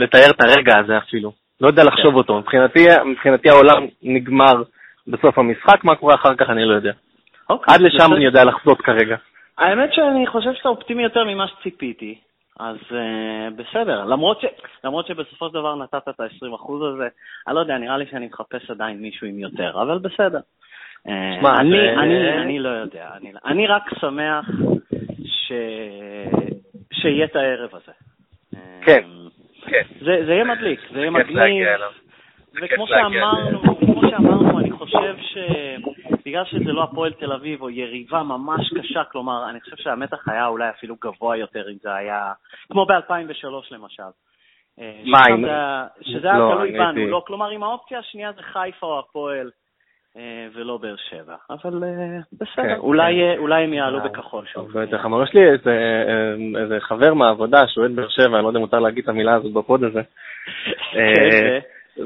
[0.00, 1.32] לתאר את הרגע הזה אפילו.
[1.60, 2.18] לא יודע לחשוב כן.
[2.18, 2.38] אותו.
[2.38, 4.62] מבחינתי, מבחינתי העולם נגמר
[5.06, 6.92] בסוף המשחק, מה קורה אחר כך אני לא יודע.
[7.50, 9.16] אוקיי, עד לשם אני יודע לחזות כרגע.
[9.58, 12.18] האמת שאני חושב שאתה אופטימי יותר ממה שציפיתי,
[12.60, 14.04] אז uh, בסדר.
[14.04, 14.44] למרות, ש,
[14.84, 17.08] למרות שבסופו של דבר נתת את ה-20% הזה,
[17.46, 20.40] אני לא יודע, נראה לי שאני מחפש עדיין מישהו עם יותר, אבל בסדר.
[21.08, 22.00] אה, שמה, אני, זה...
[22.00, 24.50] אני, אני לא יודע, אני, אני רק שמח
[25.24, 25.52] ש...
[26.92, 27.92] שיהיה את הערב הזה.
[28.82, 29.82] כן, אה, כן.
[30.00, 31.68] זה, זה יהיה מדליק, זה יהיה מדליק.
[32.62, 38.72] וכמו שאמרנו, כמו שאמרנו, אני חושב שבגלל שזה לא הפועל תל אביב או יריבה ממש
[38.78, 42.32] קשה, כלומר, אני חושב שהמתח היה אולי אפילו גבוה יותר אם זה היה,
[42.70, 44.02] כמו ב-2003 למשל.
[44.80, 45.44] אה, מה, אם...
[46.02, 49.65] שזה היה לא, תלוי בנו, לא, כלומר, אם האופציה השנייה זה חיפה או הפועל, אה,
[50.54, 51.34] ולא באר שבע.
[51.50, 54.76] אבל אה, בסדר, כן, אולי, אולי הם יעלו בכחול שוב.
[54.76, 55.22] יותר חמור.
[55.22, 55.40] יש לי
[56.62, 59.34] איזה חבר מהעבודה שהוא אוהד באר שבע, אני לא יודע אם מותר להגיד את המילה
[59.34, 60.00] הזאת בפוד הזה.
[60.92, 61.58] כן,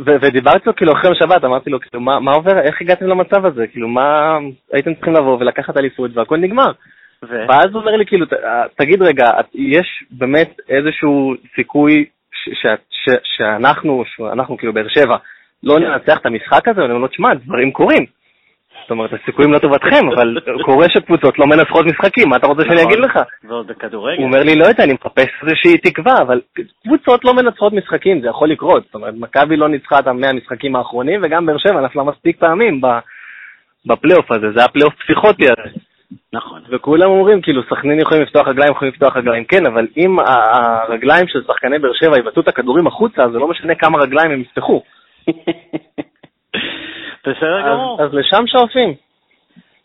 [0.04, 3.66] ודיברתי איתו כאילו אחרי שבת, אמרתי לו, כאילו, מה, עובר, איך הגעתם למצב הזה?
[3.66, 4.38] כאילו, מה,
[4.72, 6.72] הייתם צריכים לבוא ולקחת אליפות והכל נגמר.
[7.22, 8.26] ואז הוא אומר לי, כאילו,
[8.76, 12.04] תגיד רגע, יש באמת איזשהו סיכוי
[13.24, 15.16] שאנחנו, שאנחנו כאילו באר שבע,
[15.62, 15.78] לא.
[15.78, 16.80] ננצח את המשחק הזה?
[16.80, 18.06] ואני אומר לו, תשמע, דברים קורים.
[18.82, 22.98] זאת אומרת, הסיכויים לטובתכם, אבל קורה שקבוצות לא מנצחות משחקים, מה אתה רוצה שאני אגיד
[22.98, 23.18] לך?
[23.48, 24.16] ועוד בכדורגל.
[24.16, 26.40] הוא אומר לי, לא יודע, אני מחפש איזושהי תקווה, אבל
[26.84, 28.82] קבוצות לא מנצחות משחקים, זה יכול לקרות.
[28.84, 32.80] זאת אומרת, מכבי לא ניצחה את המאה המשחקים האחרונים, וגם באר שבע נפלה מספיק פעמים
[33.86, 35.78] בפלייאוף הזה, זה היה פלייאוף פסיכוטי הזה.
[36.32, 36.60] נכון.
[36.70, 39.44] וכולם אומרים, כאילו, סכנין יכולים לפתוח רגליים, יכולים לפתוח רגליים.
[39.44, 43.74] כן, אבל אם הרגליים של שחקני באר שבע יבעטו את הכדורים החוצה, זה לא משנה
[43.74, 44.82] כמה רגליים הם יפתחו.
[47.24, 48.02] בסדר גמור.
[48.02, 48.94] אז לשם שואפים.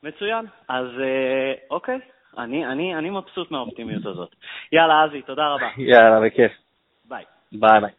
[0.04, 0.46] מצוין.
[0.70, 2.00] אז אה, אוקיי,
[2.38, 4.36] אני, אני, אני מבסוט מהאופטימיות הזאת.
[4.72, 5.68] יאללה, אזי, תודה רבה.
[5.92, 6.52] יאללה, בכיף.
[7.06, 7.24] ביי.
[7.52, 7.92] ביי ביי.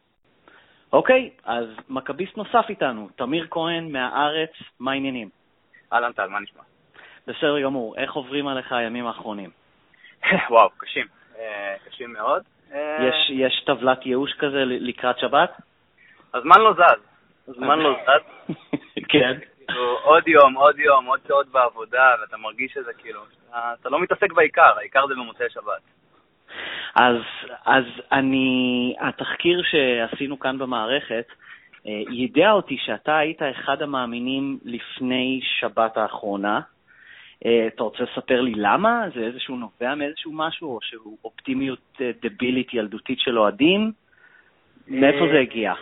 [0.93, 5.29] אוקיי, אז מכביסט נוסף איתנו, תמיר כהן מהארץ, מה העניינים?
[5.93, 6.63] אהלן טל, מה נשמע?
[7.27, 9.51] בסדר גמור, איך עוברים עליך הימים האחרונים?
[10.51, 11.07] וואו, קשים.
[11.39, 12.43] אה, קשים מאוד.
[12.73, 15.51] אה, יש, יש טבלת ייאוש כזה לקראת שבת?
[16.35, 17.16] הזמן לא זז.
[17.49, 18.55] הזמן לא זז.
[19.13, 19.39] כן.
[19.69, 23.21] כאילו, עוד יום, עוד יום, עוד שעות בעבודה, ואתה מרגיש שזה כאילו,
[23.51, 25.83] אתה לא מתעסק בעיקר, העיקר זה במוצאי שבת.
[26.95, 27.17] אז,
[27.67, 31.27] אז אני, התחקיר שעשינו כאן במערכת,
[31.87, 36.61] אה, יידע אותי שאתה היית אחד המאמינים לפני שבת האחרונה.
[37.47, 39.05] אה, אתה רוצה לספר לי למה?
[39.15, 43.93] זה איזשהו נובע מאיזשהו משהו, או שהוא אופטימיות אה, דבילית ילדותית של אוהדים?
[44.89, 45.75] מאיפה זה הגיע?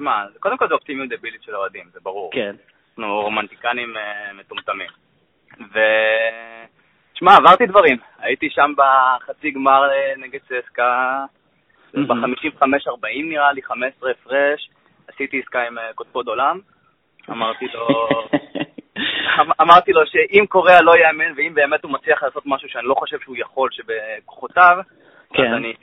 [0.00, 2.30] תשמע, קודם כל זה אופטימיות דבילית של אוהדים, זה ברור.
[2.32, 2.56] כן.
[2.98, 4.90] אנחנו רומנטיקנים uh, מטומטמים.
[5.74, 5.78] ו...
[7.14, 7.96] שמע, עברתי דברים.
[8.18, 9.82] הייתי שם בחצי גמר
[10.16, 11.24] נגד צסקה,
[11.94, 14.70] ב-55-40 נראה לי, 15 הפרש.
[15.08, 16.60] עשיתי עסקה עם קודפוד עולם.
[17.30, 17.88] אמרתי לו,
[19.40, 22.94] אמ-, אמרתי לו שאם קוריאה לא יאמן, ואם באמת הוא מצליח לעשות משהו שאני לא
[22.94, 24.78] חושב שהוא יכול, שבכוחותיו,
[25.34, 25.42] כן.
[25.42, 25.74] אז אני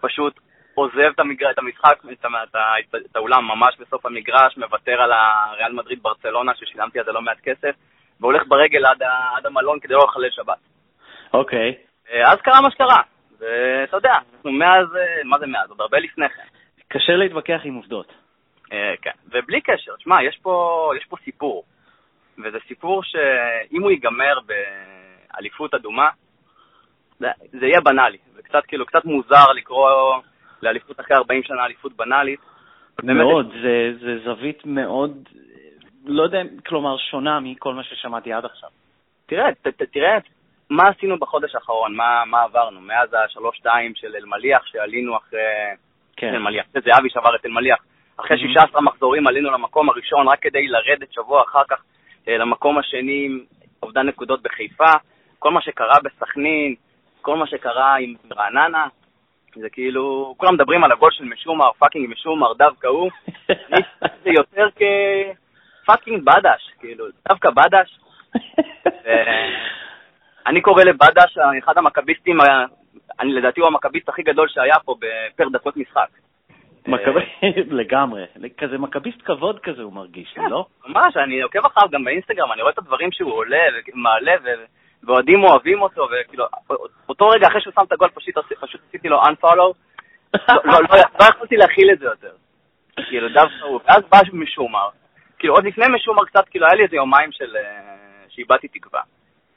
[0.00, 0.40] פשוט
[0.74, 1.50] עוזב את, המגר...
[1.50, 6.98] את המשחק, את, את, את האולם ממש בסוף המגרש, מוותר על הריאל מדריד ברצלונה, ששילמתי
[6.98, 7.74] על זה לא מעט כסף,
[8.20, 9.02] והולך ברגל עד.
[9.36, 10.58] עד המלון כדי לא לחלל שבת.
[11.34, 11.74] אוקיי.
[12.10, 13.02] אה, אז קרה מה שקרה,
[13.38, 15.70] ואתה יודע, אנחנו מאז, אה, מה זה מאז?
[15.70, 16.42] עוד הרבה לפני כן.
[16.88, 18.12] קשה להתווכח עם עובדות.
[18.72, 21.64] אה, כן, ובלי קשר, תשמע, יש פה, יש פה סיפור,
[22.38, 26.08] וזה סיפור שאם הוא ייגמר באליפות אדומה,
[27.18, 30.16] זה, זה יהיה בנאלי, וקצת כאילו, קצת מוזר לקרוא
[30.62, 32.40] לאליפות אחרי 40 שנה אליפות בנאלית.
[33.02, 35.28] מאוד, זה, זה זווית מאוד,
[36.04, 38.68] לא יודע, כלומר, שונה מכל מה ששמעתי עד עכשיו.
[39.26, 40.18] תראה, ת, ת, תראה
[40.70, 45.38] מה עשינו בחודש האחרון, מה, מה עברנו, מאז השלוש-שתיים של אלמליח, שעלינו אחרי...
[46.16, 46.34] כן.
[46.34, 47.78] אלמליח, זה זהבי שבר את אלמליח.
[48.16, 51.82] אחרי 16 מחזורים עלינו למקום הראשון, רק כדי לרדת שבוע אחר כך
[52.28, 53.40] אה, למקום השני עם
[53.82, 54.90] אובדן נקודות בחיפה.
[55.38, 56.74] כל מה שקרה בסכנין,
[57.22, 58.86] כל מה שקרה עם רעננה,
[59.60, 63.10] זה כאילו, כולם מדברים על הגול של משומר, fucking משומר, דווקא הוא.
[64.24, 67.98] זה יותר כפאקינג בדש, כאילו, דווקא בדש.
[70.46, 72.38] אני קורא לבדש אחד המכביסטים,
[73.20, 76.08] אני לדעתי הוא המכביסט הכי גדול שהיה פה בפר דקות משחק.
[77.80, 78.24] לגמרי,
[78.58, 80.66] כזה מכביסט כבוד כזה הוא מרגיש, כן, לא?
[80.86, 83.62] ממש, אני עוקב אחריו גם באינסטגרם, אני רואה את הדברים שהוא עולה
[83.94, 84.32] ומעלה,
[85.06, 86.44] ואוהדים אוהבים אותו, וכאילו,
[87.08, 88.34] אותו רגע אחרי שהוא שם את הגול פשוט
[88.88, 89.72] עשיתי לו unfollow,
[90.48, 92.32] לא, לא, לא, לא יכולתי להכיל את זה יותר.
[93.08, 94.88] כאילו, דווקא הוא, ואז בא משומר,
[95.38, 97.62] כאילו, עוד לפני משומר קצת, כאילו, היה לי איזה יומיים של, אה,
[98.28, 99.00] שאיבדתי תקווה.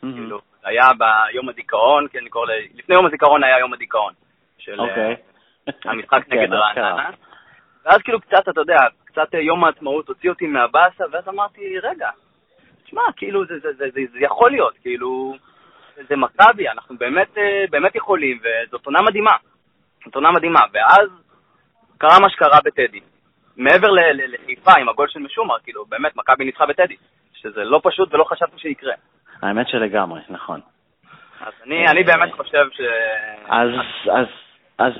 [0.01, 4.13] כאילו, היה ביום הדיכאון, כי אני קורא, לפני יום הזיכרון היה יום הדיכאון.
[4.57, 5.15] של אוקיי.
[5.85, 7.09] המשחק כן, נגד רעננה.
[7.85, 12.09] ואז כאילו קצת, אתה יודע, קצת אה, יום העצמאות הוציא אותי מהבאסה, ואז אמרתי, רגע,
[12.87, 15.35] תשמע, כאילו, זה, זה, זה, זה, זה יכול להיות, כאילו,
[16.09, 19.31] זה מכבי, אנחנו באמת, אה, באמת יכולים, וזאת עונה מדהימה.
[20.05, 20.59] זאת עונה מדהימה.
[20.73, 21.09] ואז
[21.97, 22.99] קרה מה שקרה בטדי.
[23.57, 26.95] מעבר לחיפה עם הגול של משומר, כאילו, באמת, מכבי ניצחה בטדי.
[27.33, 28.93] שזה לא פשוט ולא חשבתי שיקרה.
[29.41, 30.59] האמת שלגמרי, נכון.
[31.39, 32.81] אז אני, אני באמת חושב ש...
[33.47, 33.69] אז,
[34.11, 34.27] אז,
[34.77, 34.93] אז,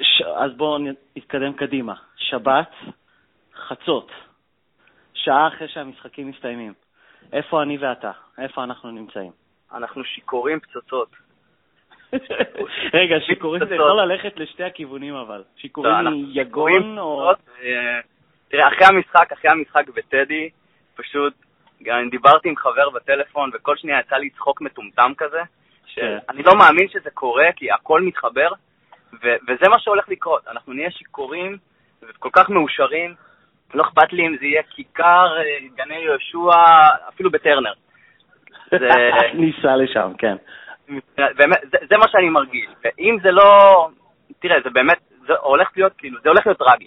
[0.00, 0.22] ש...
[0.22, 0.78] אז בואו
[1.16, 1.94] נתקדם קדימה.
[2.16, 2.70] שבת,
[3.54, 4.10] חצות,
[5.14, 6.72] שעה אחרי שהמשחקים מסתיימים.
[7.32, 8.10] איפה אני ואתה?
[8.38, 9.32] איפה אנחנו נמצאים?
[9.74, 11.08] אנחנו שיכורים פצצות.
[12.94, 15.42] רגע, שיכורים זה יכול ללכת לשתי הכיוונים אבל.
[15.56, 15.94] שיכורים
[16.34, 17.30] מיגון או...
[17.30, 18.00] אה,
[18.48, 20.50] תראה, אחרי המשחק, אחרי המשחק בטדי,
[20.94, 21.34] פשוט,
[21.82, 25.40] גם דיברתי עם חבר בטלפון, וכל שנייה יצא לי צחוק מטומטם כזה,
[25.86, 26.50] שאני כן.
[26.50, 28.48] לא מאמין שזה קורה, כי הכל מתחבר,
[29.22, 30.48] וזה מה שהולך לקרות.
[30.48, 31.56] אנחנו נהיה שיכורים
[32.02, 33.14] וכל כך מאושרים,
[33.74, 36.60] לא אכפת לי אם זה יהיה כיכר, אה, גני יהושע,
[37.08, 37.72] אפילו בטרנר.
[38.70, 38.88] זה...
[39.34, 40.36] ניסע לשם, כן.
[41.16, 42.66] באמת, זה, זה מה שאני מרגיש.
[42.84, 43.88] ואם זה לא...
[44.38, 46.86] תראה, זה באמת, זה הולך להיות, כאילו, זה הולך להיות טרגי.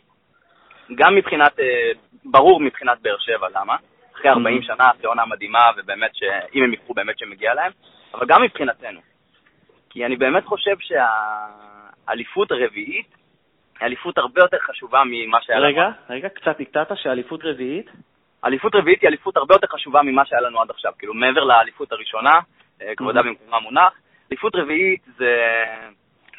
[0.96, 1.92] גם מבחינת, אה,
[2.26, 3.76] ברור מבחינת באר שבע, למה?
[4.16, 4.66] אחרי 40 mm-hmm.
[4.66, 7.72] שנה, אחרי עונה מדהימה, ובאמת, שאם הם יקחו, באמת שמגיע להם,
[8.14, 9.00] אבל גם מבחינתנו.
[9.90, 13.08] כי אני באמת חושב שהאליפות הרביעית
[13.82, 15.68] אליפות הרבה יותר חשובה ממה שהיה לנו.
[15.68, 17.90] רגע, רגע, קצת נקטעת שאליפות רביעית?
[18.46, 20.92] אליפות רביעית היא אליפות הרבה יותר חשובה ממה שהיה לנו עד עכשיו.
[21.00, 22.40] כאילו, מעבר לאליפות הראשונה,
[22.82, 23.94] אה, כבודה במקומה מונח,
[24.32, 25.36] אליפות רביעית זה...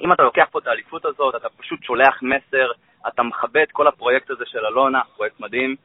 [0.05, 2.71] אם אתה לוקח פה את האליפות הזאת, אתה פשוט שולח מסר,
[3.09, 5.77] אתה מכבד כל הפרויקט הזה של אלונה, פרויקט מדהים.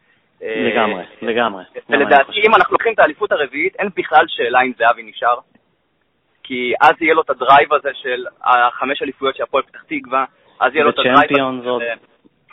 [0.44, 1.64] אה, לגמרי, לגמרי.
[1.90, 5.40] ולדעתי, אם אנחנו לוקחים את האליפות הרביעית, אין בכלל שאלה אם זהבי נשאר.
[6.44, 10.26] כי אז יהיה לו את ה drive הזה של החמש אליפויות של הפועל פתח תקווה,
[10.62, 11.18] אז יהיה לו את הדרייב.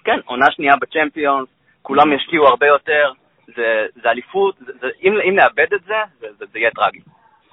[0.05, 1.49] כן, עונה שנייה בצ'מפיונס,
[1.83, 3.13] כולם ישקיעו הרבה יותר,
[3.47, 7.01] זה, זה אליפות, זה, זה, אם, אם נאבד את זה, זה, זה, זה יהיה טרגי.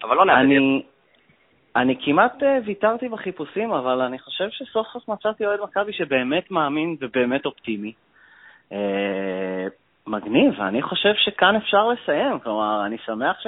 [0.04, 0.88] אבל לא נאבד את זה.
[1.76, 6.96] אני כמעט uh, ויתרתי בחיפושים, אבל אני חושב שסוף סוף מצאתי אוהד מכבי שבאמת מאמין
[7.02, 7.94] ובאמת אופטימי.
[8.70, 8.76] Uh,
[10.08, 12.40] מגניב, אני חושב שכאן אפשר לסיים.
[12.40, 13.48] כלומר, אני שמח ש...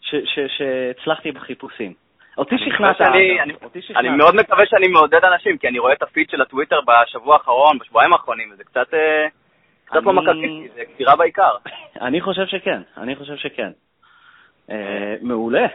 [0.00, 0.14] ש...
[0.24, 0.38] ש...
[0.56, 2.01] שהצלחתי בחיפושים.
[2.38, 3.00] אותי שכנעת.
[3.96, 7.78] אני מאוד מקווה שאני מעודד אנשים, כי אני רואה את הפיד של הטוויטר בשבוע האחרון,
[7.78, 8.94] בשבועיים האחרונים, וזה קצת...
[8.94, 9.26] אה,
[9.84, 11.50] קצת לא מכבי, זה כפירה בעיקר.
[12.06, 13.70] אני חושב שכן, אני חושב שכן.
[14.70, 15.66] אה, מעולה.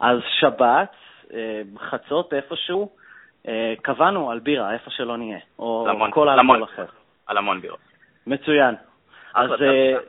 [0.00, 0.94] אז שבת,
[1.34, 2.88] אה, חצות איפשהו,
[3.82, 6.84] קבענו על בירה, איפה שלא נהיה, או כל אלכוהול אחר.
[7.26, 7.78] על המון בירות.
[8.26, 8.74] מצוין.
[9.34, 9.50] אז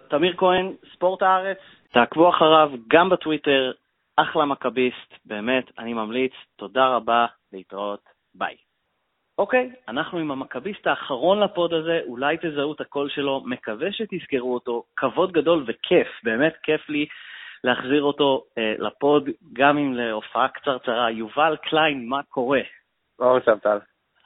[0.08, 1.58] תמיר כהן, ספורט הארץ,
[1.92, 3.72] תעקבו אחריו גם בטוויטר,
[4.16, 8.00] אחלה מכביסט, באמת, אני ממליץ, תודה רבה, להתראות,
[8.36, 8.56] ביי.
[9.38, 14.84] אוקיי, אנחנו עם המכביסט האחרון לפוד הזה, אולי תזהו את הקול שלו, מקווה שתזכרו אותו,
[14.96, 17.06] כבוד גדול וכיף, באמת כיף לי
[17.64, 21.12] להחזיר אותו אה, לפוד, גם אם להופעה קצרצרה.
[21.12, 22.62] יובל קליין, מה קורה?
[23.20, 23.78] מה המצב, טל?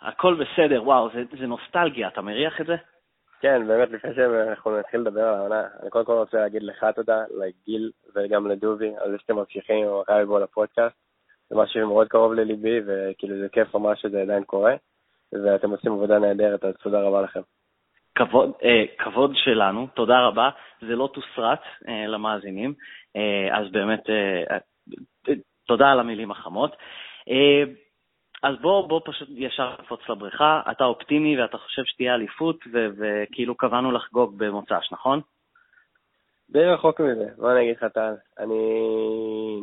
[0.02, 2.76] הכל בסדר, וואו, זה, זה נוסטלגיה, אתה מריח את זה?
[3.42, 7.24] כן, באמת, לפני שאנחנו נתחיל לדבר על העונה, אני קודם כל רוצה להגיד לך תודה,
[7.30, 10.96] לגיל וגם לדובי, על זה שאתם ממשיכים עם מכבי בו לפודקאסט.
[11.50, 14.76] זה משהו שמאוד קרוב לליבי, וכאילו זה כיף ממש שזה עדיין קורה,
[15.34, 17.42] ואתם עושים עבודה נהדרת, אז תודה רבה לכם.
[18.16, 20.50] כבוד, אה, כבוד שלנו, תודה רבה.
[20.82, 22.74] זה לא תוסרט אה, למאזינים,
[23.16, 25.34] אה, אז באמת, אה, אה,
[25.68, 26.76] תודה על המילים החמות.
[27.30, 27.64] אה,
[28.44, 30.62] אז בוא, בוא פשוט ישר נקפוץ לבריכה.
[30.72, 35.22] אתה אופטימי ואתה חושב שתהיה אליפות, וכאילו קבענו לחגוג במוצ"ש, נכון?
[36.50, 38.14] די רחוק מזה, בוא אני אגיד לך, טל.
[38.40, 38.60] אני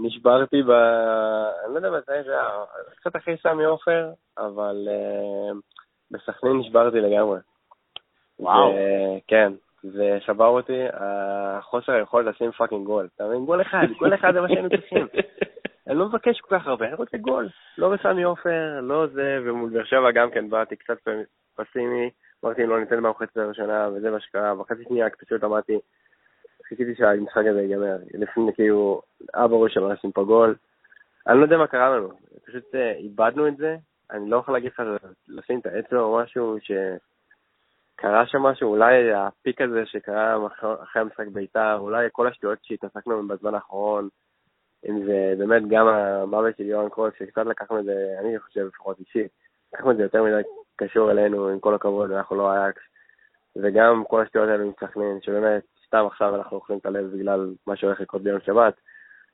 [0.02, 0.70] נשברתי ב...
[0.70, 2.48] אני לא יודע מתי זה היה,
[2.96, 5.54] קצת אחרי סמי עופר, אבל uh,
[6.10, 7.38] בסכנין נשברתי לגמרי.
[8.38, 8.70] וואו.
[8.70, 8.76] ו...
[9.26, 9.52] כן,
[9.82, 13.08] זה שבר אותי, החוסר היכולת לשים fucking גול.
[13.16, 13.44] אתה מבין?
[13.44, 15.06] גול אחד, גול אחד זה מה שהיינו צריכים.
[15.88, 17.48] אני לא מבקש כל כך הרבה, אני רוצה גול.
[17.78, 20.98] לא בסמי עופר, לא זה, ומול באר שבע גם כן באתי קצת
[21.56, 22.10] פסימי,
[22.44, 24.54] אמרתי אם לא ניתן במחצית הראשונה, וזה מה שקרה.
[24.54, 25.78] בחצי שנייה פשוט אמרתי,
[26.68, 27.96] חיכיתי שהמשחק הזה ייגמר.
[28.14, 29.02] לפני כאילו,
[29.34, 30.54] אבא ראש אמר לשים פה גול.
[31.26, 32.10] אני לא יודע מה קרה לנו,
[32.46, 33.76] פשוט אה, איבדנו את זה.
[34.10, 34.82] אני לא יכול להגיד לך
[35.28, 40.46] לשים את האצבע או משהו שקרה שם משהו, אולי הפיק הזה שקרה
[40.82, 44.08] אחרי המשחק בית"ר, אולי כל השטויות שהתעסקנו בזמן האחרון.
[44.88, 49.00] אם זה באמת גם המוות של יורן קרוס, שקצת לקחנו את זה, אני חושב לפחות
[49.00, 49.28] אישי,
[49.74, 50.42] לקחנו את זה יותר מדי
[50.76, 52.82] קשור אלינו, עם כל הכבוד, אנחנו לא אייקס,
[53.56, 57.76] וגם כל השטויות האלה עם סכנין, שבאמת, סתם עכשיו אנחנו אוכלים את הלב בגלל מה
[57.76, 58.74] שהולך לקרות ביום שבת,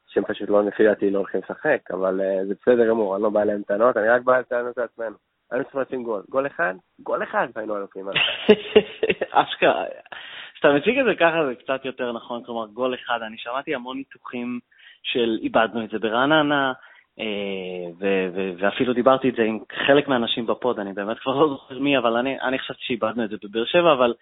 [0.09, 3.31] שהם פשוט לא, לפי דעתי, לא הולכים לשחק, אבל uh, זה בסדר גמור, אני לא
[3.31, 5.17] בא אליהם טענות, אני רק בא אליהם טענות לעצמנו.
[5.51, 6.23] היינו צריכים לשים גול.
[6.29, 6.75] גול אחד?
[7.01, 8.07] גול אחד והיינו אלופים.
[9.31, 9.85] אשכרה.
[10.55, 13.19] כשאתה מציג את זה ככה זה קצת יותר נכון, כלומר גול אחד.
[13.27, 14.61] אני שמעתי המון ניתוחים
[15.03, 16.73] של איבדנו את זה ברעננה,
[17.21, 18.07] אה,
[18.59, 22.17] ואפילו דיברתי את זה עם חלק מהאנשים בפוד, אני באמת כבר לא זוכר מי, אבל
[22.17, 24.15] אני, אני חשבתי שאיבדנו את זה בבאר שבע, אבל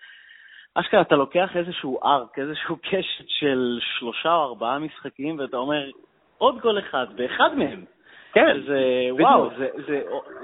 [0.75, 5.91] אשכרה אתה לוקח איזשהו ארק, איזשהו קשת של שלושה או ארבעה משחקים, ואתה אומר,
[6.39, 7.85] עוד גול אחד באחד מהם.
[8.33, 10.03] כן, זה, וואו, זה, זה, זה,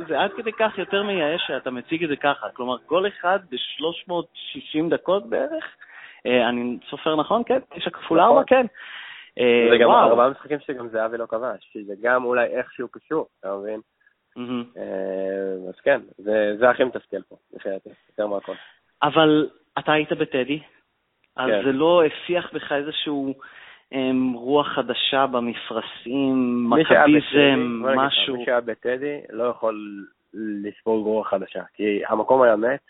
[0.08, 2.46] זה עד כדי כך יותר מייאש שאתה מציג את זה ככה.
[2.52, 5.64] כלומר, גול אחד ב-360 דקות בערך,
[6.26, 7.42] אה, אני סופר נכון?
[7.46, 7.58] כן?
[7.74, 8.32] תשע כפול ארבע?
[8.32, 8.44] נכון.
[8.46, 8.66] כן.
[9.38, 13.56] אה, זה גם ארבעה משחקים שגם זהבי לא כבש, שזה גם אולי איכשהו קשור, אתה
[13.56, 13.80] מבין?
[14.76, 16.00] אה, אז כן,
[16.58, 18.52] זה הכי מתסכל פה, דעתי, יותר מהכל.
[19.02, 20.60] אבל אתה היית בטדי,
[21.36, 21.64] אז כן.
[21.64, 23.34] זה לא הפיח בך איזשהו
[23.92, 28.36] אמ, רוח חדשה במפרשים, מכביזם, משהו.
[28.36, 30.04] מי שהיה בטדי לא יכול
[30.34, 32.80] לספוג רוח חדשה, כי המקום היה מת,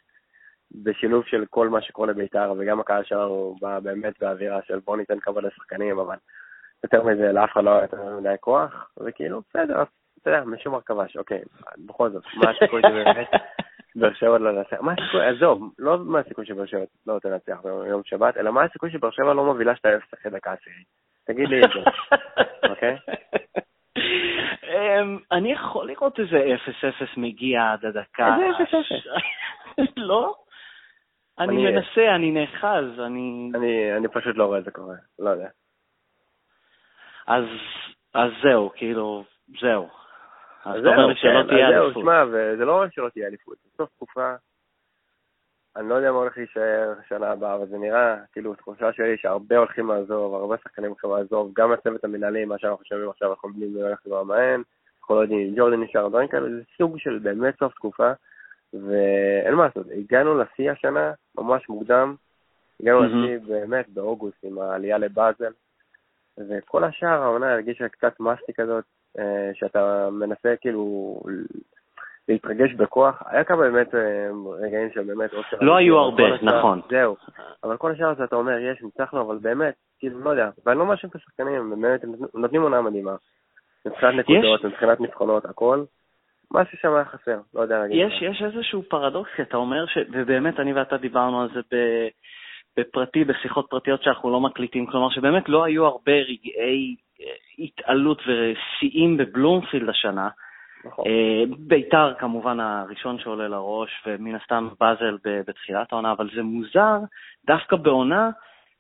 [0.83, 5.21] בשילוב של כל מה שקורה לבית"ר, וגם הקהל שלנו בא באמת באווירה של בוא ניתן
[5.21, 6.17] כבוד לשחקנים, אבל
[6.85, 9.83] יותר מזה לאף אחד לא היה יותר מדי כוח, וכאילו, בסדר,
[10.23, 11.41] אתה יודע, משום כבש, אוקיי,
[11.87, 13.29] בכל זאת, מה הסיכוי שבאמת
[13.97, 14.81] באר שבע לא לנצח?
[14.81, 18.91] מה הסיכוי, עזוב, לא מה הסיכוי שבאר שבע לא תנצח ביום שבת, אלא מה הסיכוי
[18.91, 20.87] שבאר שבע לא מובילה שאתה אפס אחרי דקה עשירית?
[21.27, 21.91] תגיד לי את זה,
[22.71, 22.97] אוקיי?
[24.65, 26.55] אמ, אני יכול לראות איזה
[27.05, 28.37] 0-0 מגיע עד הדקה.
[28.37, 28.79] איזה
[29.79, 29.83] 0-0?
[29.97, 30.35] לא?
[31.39, 33.53] אני מנסה, אני נאחז, אני...
[33.97, 35.49] אני פשוט לא רואה את זה קורה, לא יודע.
[37.27, 37.45] אז,
[38.15, 39.25] אז זהו, כאילו,
[39.61, 39.89] זהו.
[40.65, 41.93] אז אתה אומר לי שלא כן, תהיה אליפות.
[41.93, 44.35] זהו, שמע, וזה לא רק שלא תהיה אליפות, בסוף תקופה,
[45.77, 49.57] אני לא יודע מה הולך להישאר שנה הבאה, אבל זה נראה, כאילו, תחושה שלי שהרבה
[49.57, 53.99] הולכים לעזוב, הרבה שחקנים הולכים לעזוב, גם הצוות המנהלי, מה שאנחנו חושבים עכשיו, אנחנו הולך
[54.05, 54.63] כבר מהן,
[55.01, 58.13] אנחנו לא יודעים אם ג'ורדן נשאר, דברים כאלה, זה סוג של באמת סוף תקופה.
[58.75, 62.15] ואין מה לעשות, הגענו לשיא השנה ממש מוקדם,
[62.81, 63.07] הגענו mm-hmm.
[63.07, 65.53] לשיא באמת באוגוסט עם העלייה לבאזל,
[66.39, 68.85] וכל השאר העונה הרגישה קצת מסטי כזאת,
[69.19, 71.17] אה, שאתה מנסה כאילו
[72.29, 73.23] להתרגש בכוח.
[73.27, 74.29] היה כמה באמת אה,
[74.61, 75.31] רגעים שבאמת...
[75.61, 76.81] לא היו הרבה, נכון.
[76.91, 77.17] זהו.
[77.65, 80.51] אבל כל השאר הזה אתה אומר, יש, ניצחנו, אבל באמת, כאילו, לא יודע.
[80.67, 83.15] ואני לא מאשים את השחקנים, באמת, הם נותנים עונה מדהימה.
[83.87, 85.85] מבחינת נקודות, מבחינת ניצחונות, הכל.
[86.55, 88.07] משהו שם היה חסר, לא יודע להגיד.
[88.07, 89.99] יש, יש איזשהו פרדוקס, אתה אומר, ש...
[90.13, 91.77] ובאמת אני ואתה דיברנו על זה ב...
[92.77, 97.27] בפרטי, בשיחות פרטיות שאנחנו לא מקליטים, כלומר שבאמת לא היו הרבה רגעי אה,
[97.59, 100.29] התעלות ושיאים בבלומפילד השנה.
[100.85, 101.05] נכון.
[101.07, 106.99] אה, ביתר כמובן הראשון שעולה לראש, ומן הסתם באזל בתחילת העונה, אבל זה מוזר
[107.47, 108.31] דווקא בעונה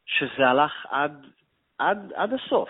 [0.07, 1.27] שזה הלך עד,
[1.79, 2.69] עד, עד הסוף.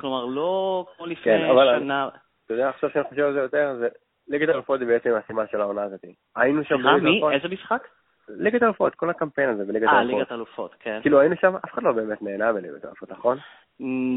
[0.00, 2.08] כלומר, לא כמו לפני כן, שנה.
[2.44, 3.88] אתה יודע, עכשיו שאני חושב על זה יותר, זה
[4.28, 6.04] ליגת אלופות זה בעצם הסימן של העונה הזאת.
[6.36, 7.30] היינו שם בליגת אלופות.
[7.30, 7.36] מי?
[7.36, 7.88] איזה משחק?
[8.28, 9.98] ליגת אלופות, כל הקמפיין הזה בליגת אלופות.
[9.98, 10.98] אה, ליגת אלופות, כן.
[11.02, 13.38] כאילו היינו שם, אף אחד לא באמת נהנה בליגת אלופות, נכון?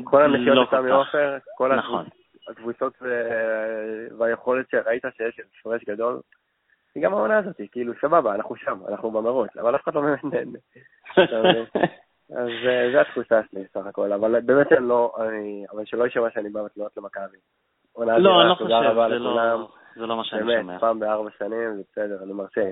[0.04, 2.06] כל הנסיעות לא לסמי עופר, כל נכון.
[2.50, 2.94] הקבוצות
[4.18, 6.20] והיכולת שראית שיש הפרש גדול,
[6.96, 10.24] היא גם העונה הזאת, כאילו, סבבה, אנחנו שם, אנחנו במרוץ, אבל אף אחד לא באמת
[10.24, 10.60] נהנה.
[12.38, 12.48] אז
[12.94, 15.14] זו התחושה שלי סך הכל, אבל באמת לא,
[15.72, 17.38] אבל שלא יישמע שאני בא בתלונות למכבי.
[17.98, 20.54] לא, אני לא חושב, לא- זה לא מה שאני שומע.
[20.56, 22.72] באמת, פעם בארבע שנים זה בסדר, אני מרשה,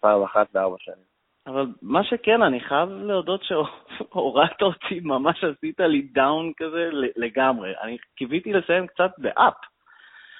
[0.00, 1.10] פעם אחת בארבע שנים.
[1.46, 7.72] אבל מה שכן, אני חייב להודות שהורדת אותי, ממש עשית לי down כזה לגמרי.
[7.82, 9.54] אני קיוויתי לסיים קצת ב up.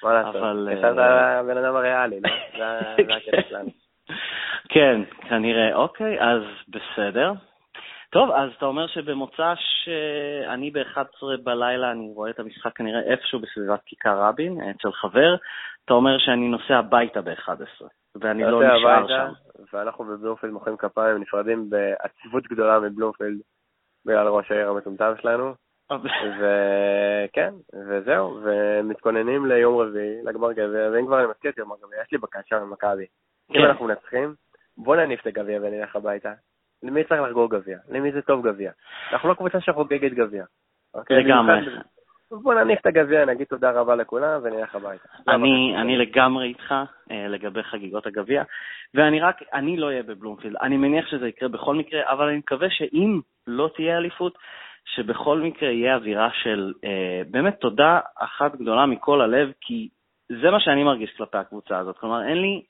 [0.03, 0.35] מה לעשות?
[0.79, 2.29] אתה הבן אדם הריאלי, לא?
[2.57, 3.69] זה הקטע שלנו.
[4.69, 5.75] כן, כנראה.
[5.75, 7.33] אוקיי, אז בסדר.
[8.11, 13.79] טוב, אז אתה אומר שבמוצא שאני ב-11 בלילה, אני רואה את המשחק כנראה איפשהו בסביבת
[13.85, 15.35] כיכר רבין, אצל חבר,
[15.85, 17.85] אתה אומר שאני נוסע הביתה ב-11,
[18.15, 19.31] ואני לא נשאר שם.
[19.73, 23.39] ואנחנו בבלומפילד מוחאים כפיים, נפרדים בעציבות גדולה מבלומפילד
[24.05, 25.53] בגלל ראש העיר המטומטם שלנו.
[26.39, 27.53] וכן,
[27.89, 32.17] וזהו, ומתכוננים ליום רביעי, לגמר גביע, ואם כבר אני מזכיר את יום הגביע, יש לי
[32.17, 33.05] בקשה ממכבי.
[33.51, 33.61] אם כן.
[33.61, 34.33] אנחנו מנצחים,
[34.77, 36.33] בוא נניף את הגביע ונלך הביתה.
[36.83, 37.77] למי צריך לחגוג גביע?
[37.89, 38.71] למי זה טוב גביע?
[39.13, 40.43] אנחנו לא קבוצה שחוגגת גביע.
[40.93, 41.23] אוקיי?
[41.23, 41.59] לגמרי.
[42.31, 45.07] בוא נניח את הגביע, נגיד תודה רבה לכולם ונלך הביתה.
[45.27, 46.73] אני, אני לגמרי איתך
[47.11, 48.43] אה, לגבי חגיגות הגביע,
[48.93, 50.55] ואני רק, אני לא אהיה בבלומפילד.
[50.61, 54.37] אני מניח שזה יקרה בכל מקרה, אבל אני מקווה שאם לא תהיה אליפות,
[54.85, 59.89] שבכל מקרה יהיה אווירה של אה, באמת תודה אחת גדולה מכל הלב, כי
[60.29, 61.97] זה מה שאני מרגיש כלפי הקבוצה הזאת.
[61.97, 62.63] כלומר, אין לי,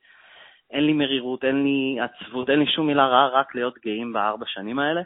[0.72, 4.46] אין לי מרירות, אין לי עצבות, אין לי שום מילה רעה, רק להיות גאים בארבע
[4.48, 5.02] שנים האלה,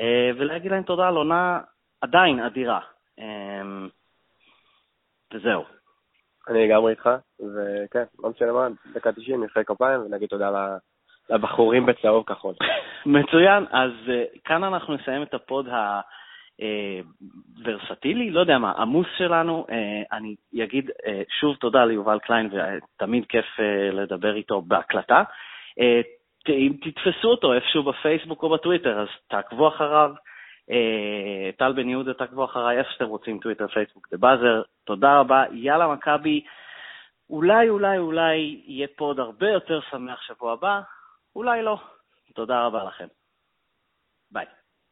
[0.00, 1.60] אה, ולהגיד להם תודה על עונה
[2.00, 2.80] עדיין אדירה.
[3.18, 3.86] אה,
[5.34, 5.64] וזהו.
[6.48, 7.10] אני לגמרי איתך,
[7.40, 10.76] וכן, לא משנה מה, דקה 90, נפחי כפיים ונגיד תודה
[11.30, 12.54] לבחורים בצהוב כחול.
[13.06, 13.90] מצוין, אז
[14.44, 16.00] כאן אנחנו נסיים את ה pod ה...
[16.60, 17.00] אה,
[17.64, 19.66] ורסטילי, לא יודע מה, עמוס שלנו.
[19.70, 20.34] אה, אני
[20.64, 23.46] אגיד אה, שוב תודה ליובל קליין, ותמיד כיף
[23.92, 25.22] לדבר איתו בהקלטה.
[26.48, 30.10] אם תתפסו אותו איפשהו בפייסבוק או בטוויטר, אז תעקבו אחריו.
[31.56, 34.62] טל בן יהודה, תעקבו אחריי, איפה שאתם רוצים, טוויטר, פייסבוק, The Buzzer.
[34.84, 36.40] תודה רבה, יאללה מכבי.
[37.30, 40.80] אולי, אולי, אולי יהיה פה עוד הרבה יותר שמח שבוע הבא,
[41.36, 41.78] אולי לא.
[42.34, 43.06] תודה רבה לכם.